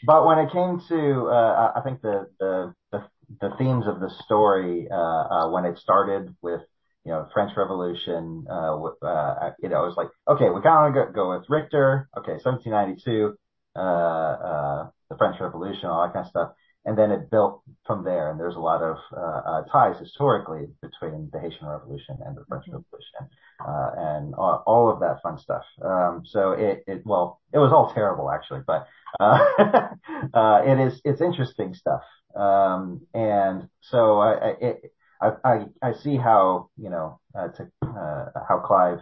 but 0.05 0.27
when 0.27 0.39
it 0.39 0.53
came 0.53 0.81
to, 0.89 1.27
uh, 1.27 1.73
I 1.75 1.81
think 1.83 2.03
the, 2.03 2.27
the, 2.39 2.75
the, 2.93 3.05
the 3.41 3.51
themes 3.59 3.87
of 3.87 4.01
the 4.01 4.11
story, 4.25 4.87
uh, 4.91 4.95
uh, 4.95 5.51
when 5.51 5.65
it 5.65 5.79
started 5.79 6.35
with, 6.43 6.61
you 7.05 7.13
know, 7.13 7.29
French 7.33 7.53
Revolution, 7.57 8.47
uh, 8.49 8.77
uh, 8.83 9.51
you 9.61 9.69
know, 9.69 9.85
it 9.85 9.89
was 9.89 9.97
like, 9.97 10.09
okay, 10.29 10.51
we 10.51 10.61
kind 10.63 10.89
of 10.89 10.95
go, 10.95 11.13
go 11.13 11.31
with 11.37 11.49
Richter. 11.49 12.09
Okay. 12.17 12.39
1792, 12.43 13.37
uh, 13.75 13.79
uh, 13.79 14.89
the 15.11 15.17
French 15.17 15.37
Revolution, 15.41 15.87
all 15.87 16.07
that 16.07 16.13
kind 16.13 16.27
of 16.27 16.31
stuff 16.31 16.53
and 16.87 16.97
then 16.97 17.11
it 17.11 17.31
built 17.31 17.63
from 17.85 18.05
there. 18.05 18.31
And 18.31 18.39
there's 18.39 18.55
a 18.55 18.61
lot 18.61 18.81
of 18.81 18.97
uh, 19.13 19.21
uh, 19.21 19.63
ties 19.65 19.99
historically 19.99 20.69
between 20.81 21.29
the 21.33 21.41
Haitian 21.41 21.67
Revolution 21.67 22.17
and 22.25 22.37
the 22.37 22.45
French 22.49 22.65
mm-hmm. 22.67 22.77
Revolution, 22.77 23.29
uh, 23.67 23.91
and 23.99 24.35
all, 24.37 24.63
all, 24.67 24.89
of 24.89 25.01
that 25.01 25.21
fun 25.21 25.37
stuff. 25.37 25.65
Um, 25.85 26.23
so 26.25 26.53
it, 26.53 26.85
it, 26.87 27.03
well, 27.05 27.41
it 27.53 27.59
was 27.59 27.73
all 27.73 27.93
terrible 27.93 28.31
actually, 28.31 28.61
but 28.67 28.87
uh, 29.19 29.45
uh, 30.33 30.63
it 30.65 30.79
is 30.79 31.01
it's 31.05 31.21
interesting 31.21 31.75
stuff. 31.75 32.03
Um, 32.37 33.01
and 33.13 33.69
so 33.81 34.21
I, 34.21 34.55
it, 34.61 34.93
I, 35.21 35.31
I, 35.45 35.65
I 35.83 35.93
see 35.93 36.17
how 36.17 36.71
you 36.77 36.91
know 36.91 37.19
uh, 37.37 37.49
to, 37.49 37.69
how 37.83 38.63
Clive 38.65 39.01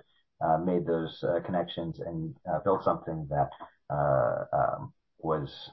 made 0.64 0.87
those 0.87 1.23
connections 1.45 2.00
and 2.00 2.35
built 2.64 2.83
something 2.83 3.29
that 3.29 3.50
um, 3.91 4.93
was 5.19 5.71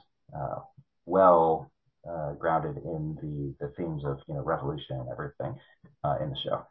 well 1.06 1.71
uh, 2.08 2.32
grounded 2.32 2.76
in 2.84 3.16
the 3.22 3.66
the 3.66 3.72
themes 3.74 4.02
of 4.04 4.18
you 4.28 4.34
know 4.34 4.42
revolution 4.42 4.98
and 5.00 5.08
everything 5.10 5.54
uh, 6.04 6.16
in 6.22 6.30
the 6.30 6.36
show. 6.42 6.66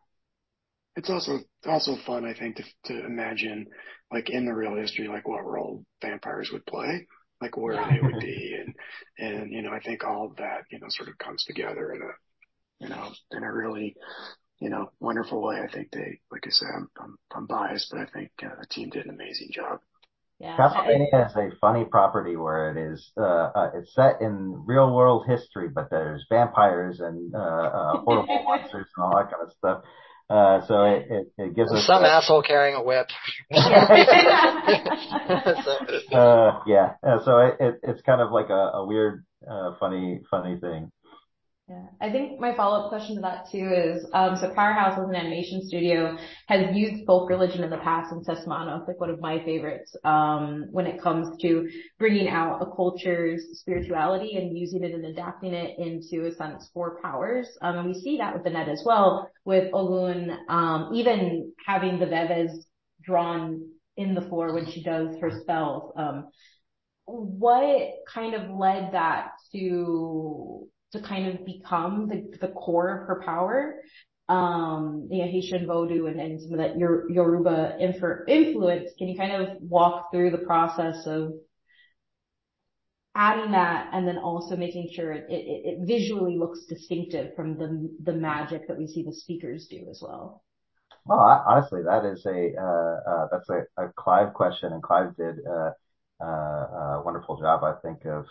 It's 0.95 1.09
also 1.09 1.39
also 1.65 1.95
fun, 2.05 2.25
I 2.25 2.33
think, 2.33 2.57
to 2.57 2.63
to 2.85 3.05
imagine 3.05 3.67
like 4.11 4.29
in 4.29 4.45
the 4.45 4.53
real 4.53 4.75
history, 4.75 5.07
like 5.07 5.27
what 5.27 5.45
role 5.45 5.85
vampires 6.01 6.49
would 6.51 6.65
play, 6.65 7.07
like 7.39 7.55
where 7.55 7.75
yeah. 7.75 7.91
they 7.91 8.01
would 8.01 8.19
be, 8.19 8.57
and 8.59 8.75
and 9.17 9.51
you 9.51 9.61
know, 9.61 9.71
I 9.71 9.79
think 9.79 10.03
all 10.03 10.27
of 10.27 10.35
that 10.37 10.65
you 10.69 10.79
know 10.79 10.87
sort 10.89 11.09
of 11.09 11.17
comes 11.17 11.45
together 11.45 11.93
in 11.93 12.01
a 12.01 12.83
you 12.83 12.89
know 12.89 13.11
in 13.31 13.43
a 13.43 13.53
really 13.53 13.95
you 14.59 14.69
know 14.69 14.91
wonderful 14.99 15.41
way. 15.41 15.61
I 15.61 15.71
think 15.71 15.91
they, 15.91 16.19
like 16.31 16.45
I 16.45 16.51
said, 16.51 16.69
I'm 16.75 16.89
I'm, 16.99 17.17
I'm 17.33 17.45
biased, 17.45 17.89
but 17.91 18.01
I 18.01 18.05
think 18.05 18.31
uh, 18.43 18.59
the 18.59 18.67
team 18.67 18.89
did 18.89 19.05
an 19.05 19.15
amazing 19.15 19.51
job. 19.53 19.79
Yeah. 20.41 20.57
Castlevania 20.57 21.27
is 21.27 21.35
a 21.35 21.55
funny 21.61 21.85
property 21.85 22.35
where 22.35 22.71
it 22.71 22.93
is, 22.93 23.11
uh, 23.15 23.21
uh, 23.53 23.71
it's 23.75 23.93
set 23.93 24.21
in 24.21 24.63
real 24.65 24.91
world 24.93 25.25
history, 25.27 25.69
but 25.69 25.89
there's 25.91 26.25
vampires 26.29 26.99
and, 26.99 27.35
uh, 27.35 27.37
uh 27.37 27.97
horrible 27.99 28.43
monsters 28.47 28.87
and 28.97 29.05
all 29.05 29.15
that 29.17 29.29
kind 29.31 29.43
of 29.43 29.51
stuff. 29.55 29.83
Uh, 30.31 30.65
so 30.65 30.83
it, 30.85 31.07
it, 31.09 31.31
it 31.37 31.55
gives 31.55 31.71
us 31.71 31.85
some 31.85 32.03
asshole 32.03 32.41
carrying 32.41 32.75
a 32.75 32.81
whip. 32.81 33.07
uh, 33.51 33.61
yeah. 36.65 36.93
yeah. 37.03 37.19
So 37.25 37.37
it, 37.39 37.57
it, 37.59 37.79
it's 37.83 38.01
kind 38.01 38.21
of 38.21 38.31
like 38.31 38.49
a, 38.49 38.71
a 38.79 38.85
weird, 38.85 39.25
uh, 39.47 39.73
funny, 39.79 40.21
funny 40.31 40.57
thing. 40.57 40.91
Yeah. 41.71 41.85
I 42.01 42.11
think 42.11 42.37
my 42.37 42.53
follow-up 42.53 42.89
question 42.89 43.15
to 43.15 43.21
that 43.21 43.49
too 43.49 43.71
is, 43.73 44.05
um, 44.11 44.35
so 44.35 44.53
Powerhouse 44.53 44.99
as 44.99 45.07
an 45.07 45.15
animation 45.15 45.65
studio 45.65 46.17
has 46.47 46.75
used 46.75 47.05
folk 47.05 47.29
religion 47.29 47.63
in 47.63 47.69
the 47.69 47.77
past 47.77 48.11
in 48.11 48.21
Seis 48.25 48.45
Manos. 48.45 48.81
It's 48.81 48.89
like 48.89 48.99
one 48.99 49.09
of 49.09 49.21
my 49.21 49.41
favorites, 49.45 49.95
um, 50.03 50.67
when 50.71 50.85
it 50.85 51.01
comes 51.01 51.41
to 51.41 51.69
bringing 51.97 52.27
out 52.27 52.61
a 52.61 52.65
culture's 52.75 53.41
spirituality 53.53 54.35
and 54.35 54.57
using 54.57 54.83
it 54.83 54.93
and 54.93 55.05
adapting 55.05 55.53
it 55.53 55.79
into 55.79 56.27
a 56.27 56.33
sense 56.33 56.69
for 56.73 56.99
powers. 57.01 57.47
Um, 57.61 57.77
and 57.77 57.87
we 57.87 57.93
see 57.93 58.17
that 58.17 58.33
with 58.33 58.45
Annette 58.45 58.67
as 58.67 58.83
well, 58.85 59.29
with 59.45 59.73
Ogun, 59.73 60.37
um, 60.49 60.91
even 60.93 61.53
having 61.65 61.99
the 61.99 62.05
Veves 62.05 62.51
drawn 63.01 63.65
in 63.95 64.13
the 64.13 64.27
floor 64.27 64.53
when 64.53 64.69
she 64.69 64.83
does 64.83 65.15
her 65.21 65.31
spells. 65.39 65.93
What 67.05 67.93
kind 68.13 68.35
of 68.35 68.49
led 68.49 68.91
that 68.91 69.29
to 69.53 70.67
to 70.91 71.01
kind 71.01 71.27
of 71.27 71.45
become 71.45 72.07
the, 72.07 72.37
the 72.39 72.49
core 72.53 73.01
of 73.01 73.07
her 73.07 73.21
power. 73.25 73.75
Um, 74.29 75.07
know, 75.23 75.29
Haitian 75.29 75.65
Vodou 75.65 76.09
and, 76.09 76.19
and 76.19 76.41
some 76.41 76.53
of 76.53 76.59
that 76.59 76.77
Yoruba 76.77 77.77
influence. 77.79 78.91
Can 78.97 79.09
you 79.09 79.17
kind 79.17 79.33
of 79.33 79.57
walk 79.59 80.11
through 80.11 80.31
the 80.31 80.37
process 80.37 81.05
of 81.05 81.33
adding 83.13 83.51
that 83.51 83.89
and 83.91 84.07
then 84.07 84.17
also 84.17 84.55
making 84.55 84.89
sure 84.93 85.11
it, 85.11 85.25
it, 85.29 85.43
it 85.65 85.77
visually 85.85 86.37
looks 86.37 86.65
distinctive 86.65 87.35
from 87.35 87.57
the, 87.57 87.89
the 88.03 88.13
magic 88.13 88.67
that 88.67 88.77
we 88.77 88.87
see 88.87 89.03
the 89.03 89.13
speakers 89.13 89.67
do 89.69 89.85
as 89.89 90.01
well? 90.01 90.43
Well, 91.05 91.19
honestly, 91.19 91.81
that 91.83 92.05
is 92.05 92.25
a, 92.25 92.53
uh, 92.57 93.11
uh, 93.11 93.27
that's 93.31 93.49
a, 93.49 93.83
a 93.83 93.89
Clive 93.97 94.33
question 94.33 94.71
and 94.71 94.81
Clive 94.81 95.15
did, 95.17 95.35
uh, 95.45 95.71
uh, 96.23 96.25
a 96.25 97.01
wonderful 97.03 97.37
job, 97.37 97.63
I 97.63 97.73
think, 97.81 98.05
of, 98.05 98.25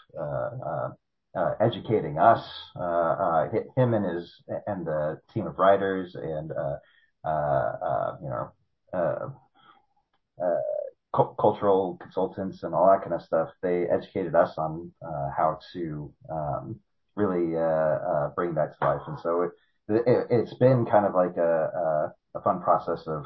uh, 1.37 1.55
educating 1.61 2.19
us, 2.19 2.45
uh, 2.77 2.83
uh, 2.83 3.49
him 3.77 3.95
and 3.95 4.05
his 4.05 4.35
and 4.67 4.87
the 4.87 5.21
team 5.33 5.47
of 5.47 5.59
writers 5.59 6.17
and 6.17 6.51
uh, 6.53 7.29
uh, 7.29 8.17
you 8.23 8.29
know 8.29 9.35
cu- 11.15 11.35
cultural 11.39 11.99
consultants 12.01 12.63
and 12.63 12.75
all 12.75 12.91
that 12.91 13.03
kind 13.03 13.15
of 13.15 13.23
stuff. 13.23 13.51
They 13.63 13.85
educated 13.85 14.35
us 14.35 14.55
on 14.59 14.93
how 15.37 15.59
to 15.73 16.13
um, 16.31 16.81
really 17.15 17.55
bring 18.35 18.55
that 18.55 18.77
to 18.79 18.85
life, 18.85 19.03
and 19.07 19.19
so 19.21 19.43
it, 19.43 19.51
it, 20.07 20.31
has 20.31 20.55
been 20.55 20.87
kind 20.87 21.07
of 21.07 21.15
like 21.15 21.37
a, 21.37 22.13
a, 22.35 22.39
a 22.39 22.43
fun 22.43 22.61
process 22.61 23.07
of 23.07 23.25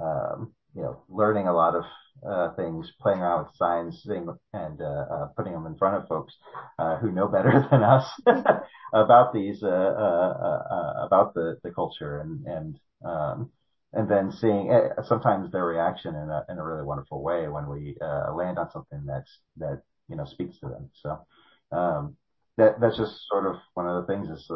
um, 0.00 0.52
you 0.74 0.82
know, 0.82 1.02
learning 1.08 1.48
a 1.48 1.52
lot 1.54 1.74
of 1.74 1.84
uh, 2.26 2.54
things, 2.54 2.90
playing 3.00 3.20
around 3.20 3.44
with 3.44 3.56
signs, 3.56 4.04
and 4.06 4.80
uh, 4.80 4.84
uh, 4.84 5.26
putting 5.36 5.52
them 5.52 5.66
in 5.66 5.76
front 5.76 5.96
of 5.96 6.08
folks 6.08 6.34
uh, 6.78 6.96
who 6.98 7.12
know 7.12 7.28
better 7.36 7.66
than 7.70 7.82
us 7.82 8.06
about 8.92 9.32
these, 9.32 9.62
uh, 9.62 9.66
uh, 9.66 11.06
about 11.06 11.34
the 11.34 11.56
the 11.62 11.70
culture, 11.70 12.20
and 12.20 12.44
and 12.46 12.78
um, 13.04 13.50
and 13.92 14.08
then 14.08 14.32
seeing 14.32 14.70
eh, 14.72 15.02
sometimes 15.06 15.50
their 15.52 15.66
reaction 15.66 16.14
in 16.14 16.30
a 16.30 16.44
in 16.48 16.58
a 16.58 16.64
really 16.64 16.84
wonderful 16.84 17.22
way 17.22 17.48
when 17.48 17.68
we 17.68 17.96
land 18.32 18.58
on 18.58 18.70
something 18.70 19.04
that's 19.06 19.38
that 19.56 19.82
you 20.08 20.16
know 20.16 20.24
speaks 20.24 20.58
to 20.60 20.68
them. 20.68 20.90
So. 21.02 21.26
Um, 21.72 22.16
that 22.56 22.78
that's 22.80 22.96
just 22.96 23.26
sort 23.28 23.46
of 23.46 23.56
one 23.74 23.88
of 23.88 24.00
the 24.00 24.12
things 24.12 24.28
is 24.28 24.46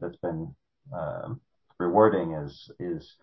that's 0.00 0.16
been 0.22 0.54
um, 0.96 1.40
rewarding 1.80 2.34
is 2.34 2.70
is 2.78 3.16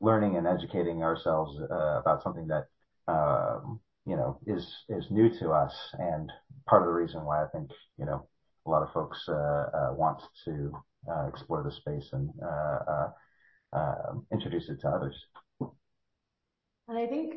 learning 0.00 0.36
and 0.36 0.46
educating 0.46 1.02
ourselves 1.02 1.58
uh, 1.70 2.00
about 2.00 2.22
something 2.22 2.46
that 2.48 2.66
um, 3.08 3.80
you 4.06 4.16
know 4.16 4.38
is 4.46 4.66
is 4.88 5.10
new 5.10 5.28
to 5.38 5.50
us, 5.50 5.74
and 5.98 6.32
part 6.66 6.82
of 6.82 6.88
the 6.88 6.92
reason 6.94 7.24
why 7.24 7.42
I 7.42 7.46
think 7.48 7.70
you 7.98 8.06
know 8.06 8.28
a 8.66 8.70
lot 8.70 8.82
of 8.82 8.92
folks 8.92 9.18
uh, 9.28 9.32
uh 9.32 9.92
want 9.92 10.22
to 10.44 10.72
uh, 11.10 11.26
explore 11.26 11.62
the 11.62 11.72
space 11.72 12.08
and 12.12 12.30
uh, 12.44 13.08
um, 13.72 14.26
introduce 14.32 14.68
it 14.68 14.80
to 14.80 14.88
others. 14.88 15.16
And 15.60 16.98
I 16.98 17.06
think 17.06 17.34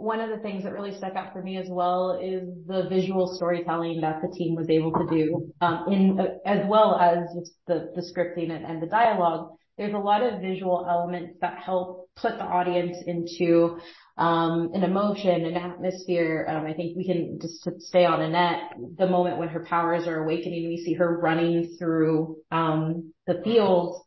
one 0.00 0.20
of 0.20 0.30
the 0.30 0.38
things 0.38 0.64
that 0.64 0.72
really 0.72 0.96
stuck 0.96 1.14
out 1.14 1.32
for 1.32 1.42
me 1.42 1.56
as 1.58 1.66
well 1.68 2.18
is 2.22 2.48
the 2.66 2.88
visual 2.88 3.34
storytelling 3.36 4.00
that 4.00 4.22
the 4.22 4.28
team 4.28 4.54
was 4.54 4.68
able 4.70 4.92
to 4.92 5.06
do, 5.10 5.52
um, 5.60 5.84
in 5.88 6.18
as 6.46 6.66
well 6.66 6.96
as 6.96 7.18
just 7.38 7.52
the, 7.66 7.90
scripting 8.14 8.50
and, 8.50 8.82
the 8.82 8.86
dialogue 8.86 9.50
there's 9.80 9.94
a 9.94 9.98
lot 9.98 10.22
of 10.22 10.42
visual 10.42 10.86
elements 10.86 11.38
that 11.40 11.56
help 11.58 12.10
put 12.14 12.36
the 12.36 12.44
audience 12.44 12.98
into 13.06 13.78
um, 14.18 14.72
an 14.74 14.82
emotion, 14.82 15.46
an 15.46 15.56
atmosphere. 15.56 16.46
Um, 16.50 16.66
I 16.66 16.74
think 16.74 16.98
we 16.98 17.06
can 17.06 17.38
just 17.40 17.66
stay 17.80 18.04
on 18.04 18.20
Annette, 18.20 18.74
the 18.98 19.06
moment 19.06 19.38
when 19.38 19.48
her 19.48 19.64
powers 19.64 20.06
are 20.06 20.22
awakening, 20.22 20.68
we 20.68 20.82
see 20.84 20.92
her 20.92 21.18
running 21.18 21.76
through 21.78 22.36
um, 22.50 23.14
the 23.26 23.40
fields. 23.42 24.04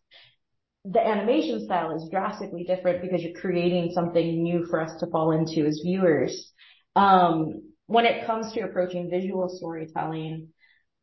The 0.86 1.06
animation 1.06 1.64
style 1.64 1.96
is 1.96 2.10
drastically 2.10 2.66
different 2.66 3.02
because 3.02 3.24
you're 3.24 3.40
creating 3.40 3.92
something 3.94 4.44
new 4.44 4.66
for 4.66 4.82
us 4.82 5.00
to 5.00 5.08
fall 5.08 5.32
into 5.32 5.66
as 5.66 5.82
viewers. 5.84 6.52
Um, 6.96 7.72
when 7.88 8.06
it 8.06 8.26
comes 8.26 8.52
to 8.54 8.62
approaching 8.62 9.10
visual 9.10 9.50
storytelling, 9.50 10.50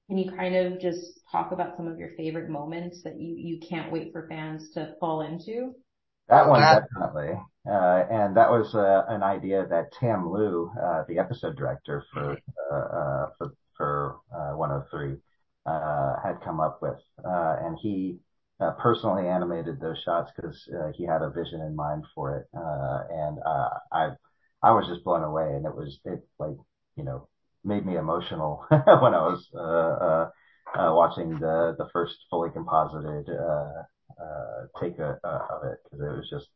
can 0.08 0.18
you 0.18 0.32
kind 0.32 0.56
of 0.56 0.80
just 0.80 1.20
talk 1.30 1.52
about 1.52 1.76
some 1.76 1.86
of 1.86 1.98
your 1.98 2.10
favorite 2.16 2.50
moments 2.50 3.02
that 3.04 3.18
you, 3.18 3.34
you 3.36 3.60
can't 3.68 3.92
wait 3.92 4.12
for 4.12 4.26
fans 4.28 4.70
to 4.74 4.94
fall 4.98 5.22
into? 5.22 5.72
That 6.28 6.48
one 6.48 6.60
definitely, 6.60 7.40
uh, 7.68 8.04
and 8.10 8.36
that 8.36 8.50
was 8.50 8.74
uh, 8.74 9.04
an 9.08 9.22
idea 9.22 9.66
that 9.68 9.92
Tam 9.92 10.30
Liu, 10.30 10.70
uh, 10.80 11.04
the 11.08 11.18
episode 11.18 11.56
director 11.56 12.04
for 12.12 12.38
uh, 12.70 12.74
uh, 12.74 13.26
for, 13.36 13.54
for 13.76 14.16
103, 14.56 15.16
uh, 15.66 16.20
had 16.22 16.40
come 16.44 16.60
up 16.60 16.80
with, 16.82 17.00
and 17.24 17.76
he 17.80 18.18
personally 18.78 19.28
animated 19.28 19.80
those 19.80 19.98
shots 20.04 20.30
because 20.36 20.68
he 20.96 21.04
had 21.06 21.22
a 21.22 21.30
vision 21.30 21.60
in 21.60 21.74
mind 21.76 22.04
for 22.14 22.36
it, 22.36 22.46
and 22.52 23.38
I 23.92 24.10
I 24.62 24.72
was 24.72 24.86
just 24.88 25.04
blown 25.04 25.22
away, 25.24 25.54
and 25.54 25.66
it 25.66 25.74
was 25.74 25.98
it 26.04 26.20
like 26.38 26.56
you 26.96 27.04
know 27.04 27.28
made 27.64 27.84
me 27.86 27.96
emotional 27.96 28.64
when 28.70 29.14
I 29.14 29.22
was 29.28 29.48
uh, 29.54 29.60
uh, 29.60 30.30
uh, 30.78 30.94
watching 30.94 31.38
the 31.38 31.74
the 31.78 31.88
first 31.92 32.16
fully 32.30 32.50
composited 32.50 33.28
uh, 33.30 33.82
uh, 34.22 34.66
take 34.80 34.98
a, 34.98 35.18
of 35.24 35.64
it 35.64 35.78
because 35.84 36.00
it 36.00 36.16
was 36.16 36.28
just 36.30 36.48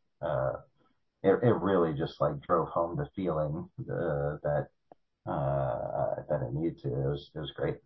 it, 1.22 1.38
it 1.42 1.54
really 1.54 1.92
just 1.94 2.20
like 2.20 2.40
drove 2.42 2.68
home 2.68 2.96
the 2.96 3.08
feeling 3.16 3.68
that 3.86 4.68
that 5.26 6.42
it 6.42 6.52
needed 6.52 6.78
to. 6.82 6.88
It 6.88 7.08
was 7.08 7.30
it 7.34 7.38
was 7.38 7.52
great. 7.56 7.76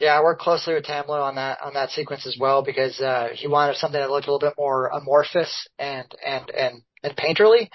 Yeah, 0.00 0.18
I 0.18 0.22
worked 0.22 0.40
closely 0.40 0.74
with 0.74 0.84
Tam 0.84 1.04
Liu 1.08 1.16
on 1.16 1.36
that 1.36 1.58
on 1.62 1.74
that 1.74 1.90
sequence 1.90 2.26
as 2.26 2.36
well 2.38 2.62
because 2.62 3.00
uh, 3.00 3.28
he 3.32 3.46
wanted 3.46 3.76
something 3.76 4.00
that 4.00 4.10
looked 4.10 4.26
a 4.26 4.32
little 4.32 4.48
bit 4.48 4.58
more 4.58 4.88
amorphous 4.88 5.68
and 5.78 6.06
and 6.24 6.50
and 6.50 6.82
and 7.02 7.16
painterly. 7.16 7.68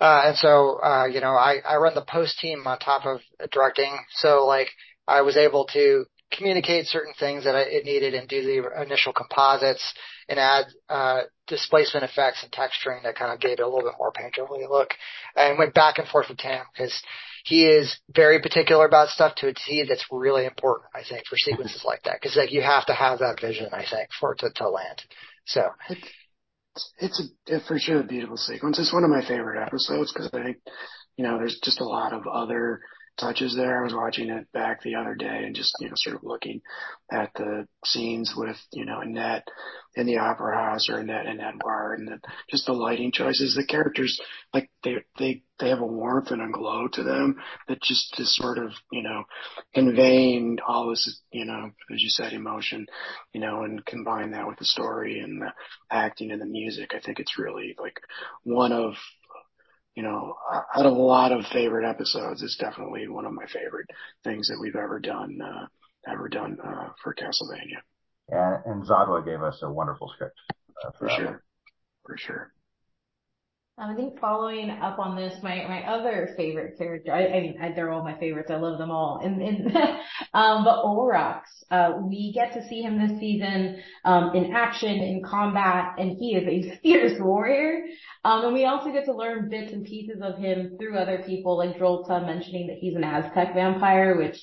Uh, 0.00 0.22
and 0.26 0.36
so, 0.36 0.78
uh, 0.82 1.06
you 1.06 1.20
know, 1.20 1.32
I, 1.32 1.56
I 1.66 1.76
run 1.76 1.94
the 1.94 2.04
post 2.04 2.38
team 2.38 2.66
on 2.66 2.78
top 2.78 3.06
of 3.06 3.20
directing. 3.50 3.96
So 4.12 4.44
like 4.44 4.68
I 5.08 5.22
was 5.22 5.36
able 5.36 5.66
to 5.72 6.04
communicate 6.30 6.86
certain 6.86 7.14
things 7.18 7.44
that 7.44 7.54
I, 7.54 7.62
it 7.62 7.84
needed 7.84 8.14
and 8.14 8.28
do 8.28 8.42
the 8.42 8.82
initial 8.82 9.12
composites 9.12 9.94
and 10.28 10.38
add, 10.38 10.66
uh, 10.88 11.22
displacement 11.46 12.04
effects 12.04 12.42
and 12.42 12.52
texturing 12.52 13.02
that 13.04 13.16
kind 13.16 13.32
of 13.32 13.40
gave 13.40 13.58
it 13.58 13.60
a 13.60 13.66
little 13.66 13.88
bit 13.88 13.98
more 13.98 14.12
painterly 14.12 14.68
look 14.68 14.90
and 15.36 15.58
went 15.58 15.74
back 15.74 15.98
and 15.98 16.08
forth 16.08 16.28
with 16.28 16.38
Tam 16.38 16.64
because 16.72 17.00
he 17.44 17.64
is 17.64 17.96
very 18.10 18.40
particular 18.40 18.84
about 18.84 19.08
stuff 19.08 19.36
to 19.36 19.48
a 19.48 19.54
T 19.54 19.84
that's 19.88 20.04
really 20.10 20.44
important, 20.44 20.90
I 20.94 21.02
think, 21.08 21.26
for 21.26 21.36
sequences 21.36 21.84
like 21.84 22.02
that. 22.02 22.20
Cause 22.20 22.36
like 22.36 22.52
you 22.52 22.62
have 22.62 22.86
to 22.86 22.94
have 22.94 23.20
that 23.20 23.40
vision, 23.40 23.68
I 23.72 23.84
think, 23.88 24.08
for 24.18 24.32
it 24.32 24.40
to, 24.40 24.50
to 24.56 24.68
land. 24.68 25.02
So 25.44 25.62
it's 25.88 26.08
it's 26.98 27.30
a 27.48 27.60
for 27.66 27.78
sure 27.78 28.00
a 28.00 28.04
beautiful 28.04 28.36
sequence. 28.36 28.78
It's 28.78 28.92
one 28.92 29.04
of 29.04 29.10
my 29.10 29.26
favorite 29.26 29.62
episodes 29.62 30.12
because 30.12 30.28
I 30.32 30.42
think 30.42 30.56
you 31.16 31.24
know 31.24 31.38
there's 31.38 31.58
just 31.62 31.80
a 31.80 31.84
lot 31.84 32.12
of 32.12 32.26
other 32.26 32.80
touches 33.18 33.56
there. 33.56 33.80
I 33.80 33.84
was 33.84 33.94
watching 33.94 34.30
it 34.30 34.50
back 34.52 34.82
the 34.82 34.94
other 34.94 35.14
day 35.14 35.42
and 35.44 35.54
just, 35.54 35.74
you 35.80 35.88
know, 35.88 35.94
sort 35.96 36.16
of 36.16 36.24
looking 36.24 36.60
at 37.10 37.30
the 37.34 37.66
scenes 37.84 38.34
with, 38.36 38.56
you 38.72 38.84
know, 38.84 39.00
Annette 39.00 39.48
in 39.94 40.06
the 40.06 40.18
opera 40.18 40.54
house 40.54 40.88
or 40.90 40.98
Annette 40.98 41.26
and 41.26 41.40
Edward 41.40 41.98
and 41.98 42.08
the, 42.08 42.20
just 42.50 42.66
the 42.66 42.72
lighting 42.72 43.12
choices. 43.12 43.54
The 43.54 43.64
characters, 43.64 44.20
like 44.52 44.70
they, 44.84 44.96
they, 45.18 45.42
they 45.58 45.70
have 45.70 45.80
a 45.80 45.86
warmth 45.86 46.30
and 46.30 46.42
a 46.42 46.50
glow 46.50 46.88
to 46.92 47.02
them 47.02 47.36
that 47.68 47.82
just 47.82 48.14
is 48.18 48.36
sort 48.36 48.58
of, 48.58 48.72
you 48.92 49.02
know, 49.02 49.24
conveying 49.74 50.58
all 50.66 50.90
this, 50.90 51.20
you 51.30 51.46
know, 51.46 51.70
as 51.92 52.02
you 52.02 52.10
said, 52.10 52.32
emotion, 52.32 52.86
you 53.32 53.40
know, 53.40 53.62
and 53.62 53.84
combine 53.86 54.32
that 54.32 54.46
with 54.46 54.58
the 54.58 54.64
story 54.66 55.20
and 55.20 55.40
the 55.40 55.52
acting 55.90 56.30
and 56.30 56.40
the 56.40 56.46
music. 56.46 56.92
I 56.94 57.00
think 57.00 57.18
it's 57.18 57.38
really 57.38 57.74
like 57.78 57.98
one 58.42 58.72
of 58.72 58.94
you 59.96 60.02
know, 60.02 60.36
out 60.52 60.86
of 60.86 60.92
a 60.92 61.00
lot 61.00 61.32
of 61.32 61.44
favorite 61.46 61.88
episodes, 61.88 62.42
it's 62.42 62.56
definitely 62.56 63.08
one 63.08 63.24
of 63.24 63.32
my 63.32 63.46
favorite 63.46 63.88
things 64.22 64.46
that 64.48 64.58
we've 64.60 64.76
ever 64.76 65.00
done, 65.00 65.38
uh, 65.42 65.66
ever 66.06 66.28
done, 66.28 66.58
uh, 66.62 66.90
for 67.02 67.14
Castlevania. 67.14 67.80
Yeah, 68.30 68.58
and 68.66 68.84
Zodwa 68.84 69.24
gave 69.24 69.42
us 69.42 69.58
a 69.62 69.72
wonderful 69.72 70.12
script. 70.14 70.38
Uh, 70.84 70.90
for, 70.98 71.08
for 71.08 71.08
sure. 71.16 71.42
For 72.04 72.16
sure. 72.18 72.52
I 73.78 73.94
think 73.94 74.18
following 74.18 74.70
up 74.70 74.98
on 74.98 75.16
this, 75.16 75.34
my, 75.42 75.66
my 75.68 75.82
other 75.82 76.30
favorite 76.34 76.78
character, 76.78 77.12
I, 77.12 77.40
mean, 77.40 77.58
they're 77.74 77.90
all 77.90 78.02
my 78.02 78.18
favorites. 78.18 78.50
I 78.50 78.56
love 78.56 78.78
them 78.78 78.90
all. 78.90 79.20
Um, 80.34 80.64
but 80.64 80.84
Olrox, 80.84 81.42
uh, 81.70 81.92
we 82.02 82.32
get 82.32 82.52
to 82.54 82.66
see 82.68 82.82
him 82.82 82.98
this 82.98 83.18
season, 83.18 83.82
um, 84.04 84.34
in 84.34 84.52
action, 84.54 84.88
in 84.88 85.22
combat, 85.22 85.94
and 85.98 86.10
he 86.18 86.34
is 86.34 86.46
a 86.46 86.78
fierce 86.82 87.18
warrior. 87.18 87.84
Um, 88.24 88.44
and 88.44 88.54
we 88.54 88.66
also 88.66 88.92
get 88.92 89.06
to 89.06 89.14
learn 89.14 89.48
bits 89.48 89.72
and 89.72 89.84
pieces 89.84 90.20
of 90.22 90.36
him 90.36 90.76
through 90.78 90.98
other 90.98 91.22
people, 91.26 91.56
like 91.56 91.76
Drolta 91.78 92.26
mentioning 92.26 92.66
that 92.66 92.76
he's 92.78 92.96
an 92.96 93.04
Aztec 93.04 93.54
vampire, 93.54 94.16
which 94.18 94.38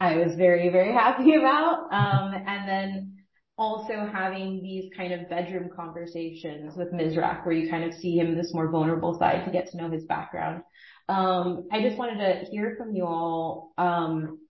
I 0.00 0.16
was 0.16 0.34
very, 0.36 0.70
very 0.70 0.92
happy 0.94 1.34
about. 1.34 1.88
And 1.90 2.68
then, 2.68 3.13
also 3.56 4.08
having 4.12 4.60
these 4.62 4.90
kind 4.96 5.12
of 5.12 5.28
bedroom 5.28 5.70
conversations 5.74 6.76
with 6.76 6.92
Mizrak 6.92 7.46
where 7.46 7.54
you 7.54 7.70
kind 7.70 7.84
of 7.84 7.94
see 7.94 8.18
him 8.18 8.36
this 8.36 8.52
more 8.52 8.68
vulnerable 8.70 9.16
side 9.18 9.44
to 9.44 9.52
get 9.52 9.68
to 9.70 9.76
know 9.76 9.90
his 9.90 10.04
background. 10.04 10.62
Um, 11.08 11.68
I 11.70 11.82
just 11.82 11.96
wanted 11.96 12.18
to 12.18 12.50
hear 12.50 12.74
from 12.76 12.94
you 12.94 13.04
all, 13.04 13.72
um, 13.78 14.40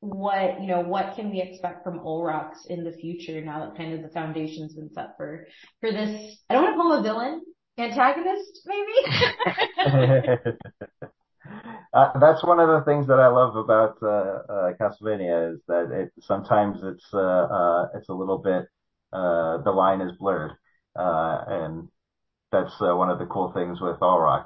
what, 0.00 0.60
you 0.60 0.68
know, 0.68 0.82
what 0.82 1.16
can 1.16 1.30
we 1.30 1.40
expect 1.40 1.82
from 1.82 1.98
Olrox 2.00 2.66
in 2.68 2.84
the 2.84 2.92
future 2.92 3.40
now 3.40 3.64
that 3.64 3.76
kind 3.76 3.94
of 3.94 4.02
the 4.02 4.10
foundation's 4.10 4.74
been 4.74 4.92
set 4.92 5.16
for, 5.16 5.48
for 5.80 5.90
this, 5.90 6.38
I 6.48 6.54
don't 6.54 6.62
want 6.62 6.74
to 6.74 6.78
call 6.78 6.92
him 6.92 7.00
a 7.00 7.02
villain, 7.02 7.42
antagonist 7.78 8.60
maybe? 8.66 8.92
Uh, 11.96 12.18
that's 12.18 12.44
one 12.44 12.60
of 12.60 12.68
the 12.68 12.84
things 12.84 13.06
that 13.06 13.18
I 13.18 13.28
love 13.28 13.56
about 13.56 13.96
uh, 14.02 14.06
uh, 14.52 14.72
Castlevania 14.78 15.54
is 15.54 15.60
that 15.66 15.90
it 15.90 16.12
sometimes 16.20 16.76
it's 16.82 17.06
uh, 17.14 17.18
uh, 17.18 17.88
it's 17.94 18.10
a 18.10 18.12
little 18.12 18.36
bit 18.36 18.66
uh, 19.14 19.62
the 19.62 19.70
line 19.70 20.02
is 20.02 20.12
blurred, 20.18 20.52
and 20.94 21.88
that's 22.52 22.78
one 22.80 23.08
of 23.08 23.18
the 23.18 23.24
cool 23.24 23.50
things 23.54 23.80
with 23.80 23.98
Olrox. 24.00 24.44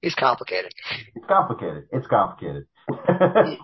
He's 0.00 0.14
complicated. 0.14 0.72
It's 1.14 1.26
complicated. 1.26 1.88
It's 1.92 2.06
complicated. 2.06 2.64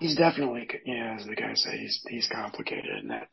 he's 0.00 0.16
definitely, 0.16 0.68
you 0.84 0.98
know, 0.98 1.16
as 1.18 1.26
the 1.26 1.34
guy 1.34 1.54
say, 1.54 1.76
he's 1.78 2.00
he's 2.08 2.28
complicated, 2.28 2.90
and 2.98 3.10
that 3.10 3.28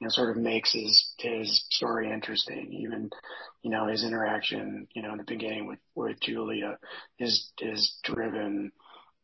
you 0.00 0.06
know 0.06 0.10
sort 0.10 0.30
of 0.30 0.42
makes 0.42 0.72
his 0.72 1.14
his 1.18 1.64
story 1.70 2.10
interesting. 2.10 2.72
Even 2.72 3.10
you 3.62 3.70
know 3.70 3.86
his 3.86 4.04
interaction, 4.04 4.86
you 4.94 5.02
know, 5.02 5.12
in 5.12 5.18
the 5.18 5.24
beginning 5.24 5.66
with 5.66 5.78
with 5.94 6.20
Julia 6.20 6.78
is 7.18 7.52
is 7.60 7.98
driven, 8.04 8.72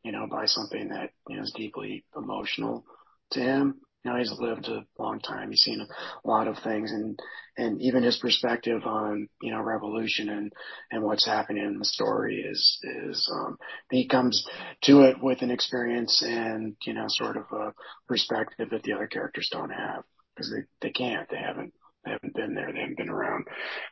you 0.02 0.12
know, 0.12 0.26
by 0.30 0.46
something 0.46 0.88
that 0.88 1.10
you 1.28 1.36
know 1.36 1.42
is 1.42 1.52
deeply 1.56 2.04
emotional 2.16 2.84
to 3.32 3.40
him, 3.40 3.80
know, 4.06 4.16
he's 4.16 4.32
lived 4.38 4.68
a 4.68 4.86
long 4.98 5.20
time. 5.20 5.50
He's 5.50 5.60
seen 5.60 5.80
a 5.80 6.28
lot 6.28 6.48
of 6.48 6.56
things 6.64 6.90
and, 6.90 7.18
and 7.58 7.80
even 7.80 8.02
his 8.02 8.18
perspective 8.18 8.82
on, 8.84 9.28
you 9.40 9.50
know, 9.50 9.60
revolution 9.60 10.28
and, 10.28 10.52
and 10.90 11.02
what's 11.02 11.26
happening 11.26 11.64
in 11.64 11.78
the 11.78 11.84
story 11.84 12.40
is, 12.40 12.78
is, 12.82 13.30
um, 13.32 13.58
he 13.90 14.08
comes 14.08 14.46
to 14.84 15.02
it 15.02 15.16
with 15.22 15.42
an 15.42 15.50
experience 15.50 16.22
and, 16.26 16.76
you 16.84 16.94
know, 16.94 17.06
sort 17.08 17.36
of 17.36 17.44
a 17.52 17.72
perspective 18.08 18.70
that 18.70 18.82
the 18.82 18.92
other 18.92 19.06
characters 19.06 19.48
don't 19.52 19.70
have 19.70 20.04
because 20.34 20.50
they, 20.50 20.88
they 20.88 20.92
can't, 20.92 21.28
they 21.30 21.38
haven't, 21.38 21.72
they 22.04 22.12
haven't 22.12 22.34
been 22.34 22.54
there. 22.54 22.72
They 22.72 22.80
haven't 22.80 22.98
been 22.98 23.08
around 23.08 23.46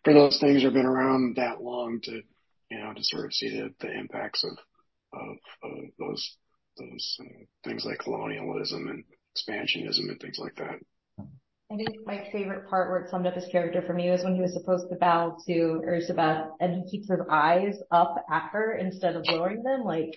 for 0.05 0.13
those 0.13 0.39
things 0.41 0.65
or 0.65 0.71
been 0.71 0.87
around 0.87 1.37
that 1.37 1.63
long 1.63 2.01
to, 2.05 2.23
you 2.71 2.79
know, 2.79 2.93
to 2.95 3.03
sort 3.03 3.27
of 3.27 3.33
see 3.33 3.51
the, 3.51 3.75
the 3.81 3.93
impacts 3.93 4.45
of, 4.45 4.57
of, 5.13 5.37
of 5.63 5.79
those, 5.99 6.37
those 6.79 7.19
uh, 7.21 7.45
things 7.65 7.85
like 7.85 7.99
colonialism 8.01 8.89
and 8.89 9.05
expansionism 9.37 10.09
and 10.09 10.21
things 10.21 10.39
like 10.39 10.55
that. 10.57 10.79
I 11.73 11.77
think 11.77 11.89
my 12.05 12.29
favorite 12.31 12.69
part 12.69 12.91
where 12.91 13.01
it 13.01 13.11
summed 13.11 13.27
up 13.27 13.35
his 13.35 13.47
character 13.51 13.83
for 13.83 13.95
me 13.95 14.11
was 14.11 14.23
when 14.23 14.35
he 14.35 14.41
was 14.41 14.53
supposed 14.53 14.89
to 14.91 14.97
bow 14.97 15.37
to 15.47 15.83
Ursula 15.87 16.51
and 16.61 16.75
he 16.75 16.91
keeps 16.91 17.09
his 17.09 17.21
eyes 17.29 17.77
up 17.91 18.17
at 18.31 18.51
her 18.53 18.75
instead 18.75 19.17
of 19.17 19.25
lowering 19.27 19.63
them. 19.63 19.83
Like, 19.83 20.15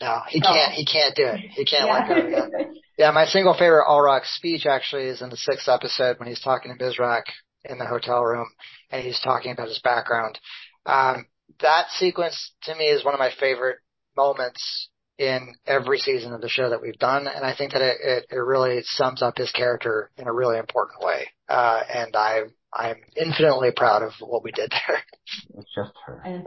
no, 0.00 0.20
he 0.28 0.40
can't. 0.40 0.72
He 0.72 0.86
can't 0.86 1.14
do 1.14 1.26
it. 1.26 1.40
He 1.40 1.64
can't 1.64 1.86
yeah. 1.86 1.92
let 1.92 2.08
go. 2.08 2.28
Yeah. 2.58 2.64
yeah, 2.98 3.10
my 3.10 3.26
single 3.26 3.52
favorite 3.52 3.86
Olrox 3.86 4.26
speech 4.34 4.64
actually 4.64 5.04
is 5.04 5.20
in 5.20 5.28
the 5.28 5.36
sixth 5.36 5.68
episode 5.68 6.18
when 6.18 6.28
he's 6.28 6.40
talking 6.40 6.74
to 6.76 6.82
Mizrak 6.82 7.24
in 7.64 7.78
the 7.78 7.86
hotel 7.86 8.22
room 8.22 8.48
and 8.90 9.02
he's 9.02 9.20
talking 9.20 9.52
about 9.52 9.68
his 9.68 9.80
background. 9.80 10.38
Um, 10.86 11.26
that 11.60 11.90
sequence 11.90 12.52
to 12.62 12.74
me 12.74 12.86
is 12.86 13.04
one 13.04 13.14
of 13.14 13.20
my 13.20 13.30
favorite 13.38 13.78
moments 14.16 14.88
in 15.20 15.54
every 15.66 15.98
season 15.98 16.32
of 16.32 16.40
the 16.40 16.48
show 16.48 16.70
that 16.70 16.80
we've 16.80 16.98
done. 16.98 17.26
And 17.26 17.44
I 17.44 17.54
think 17.54 17.72
that 17.72 17.82
it, 17.82 17.98
it, 18.02 18.26
it 18.30 18.38
really 18.38 18.80
sums 18.84 19.20
up 19.20 19.36
his 19.36 19.52
character 19.52 20.10
in 20.16 20.26
a 20.26 20.32
really 20.32 20.58
important 20.58 21.04
way. 21.04 21.28
Uh, 21.46 21.82
and 21.92 22.16
I, 22.16 22.44
I'm 22.72 22.96
infinitely 23.14 23.70
proud 23.76 24.02
of 24.02 24.12
what 24.20 24.42
we 24.42 24.50
did 24.50 24.70
there. 24.70 24.98
It's 25.58 25.70
just 25.76 25.92
her. 26.06 26.22
And, 26.24 26.44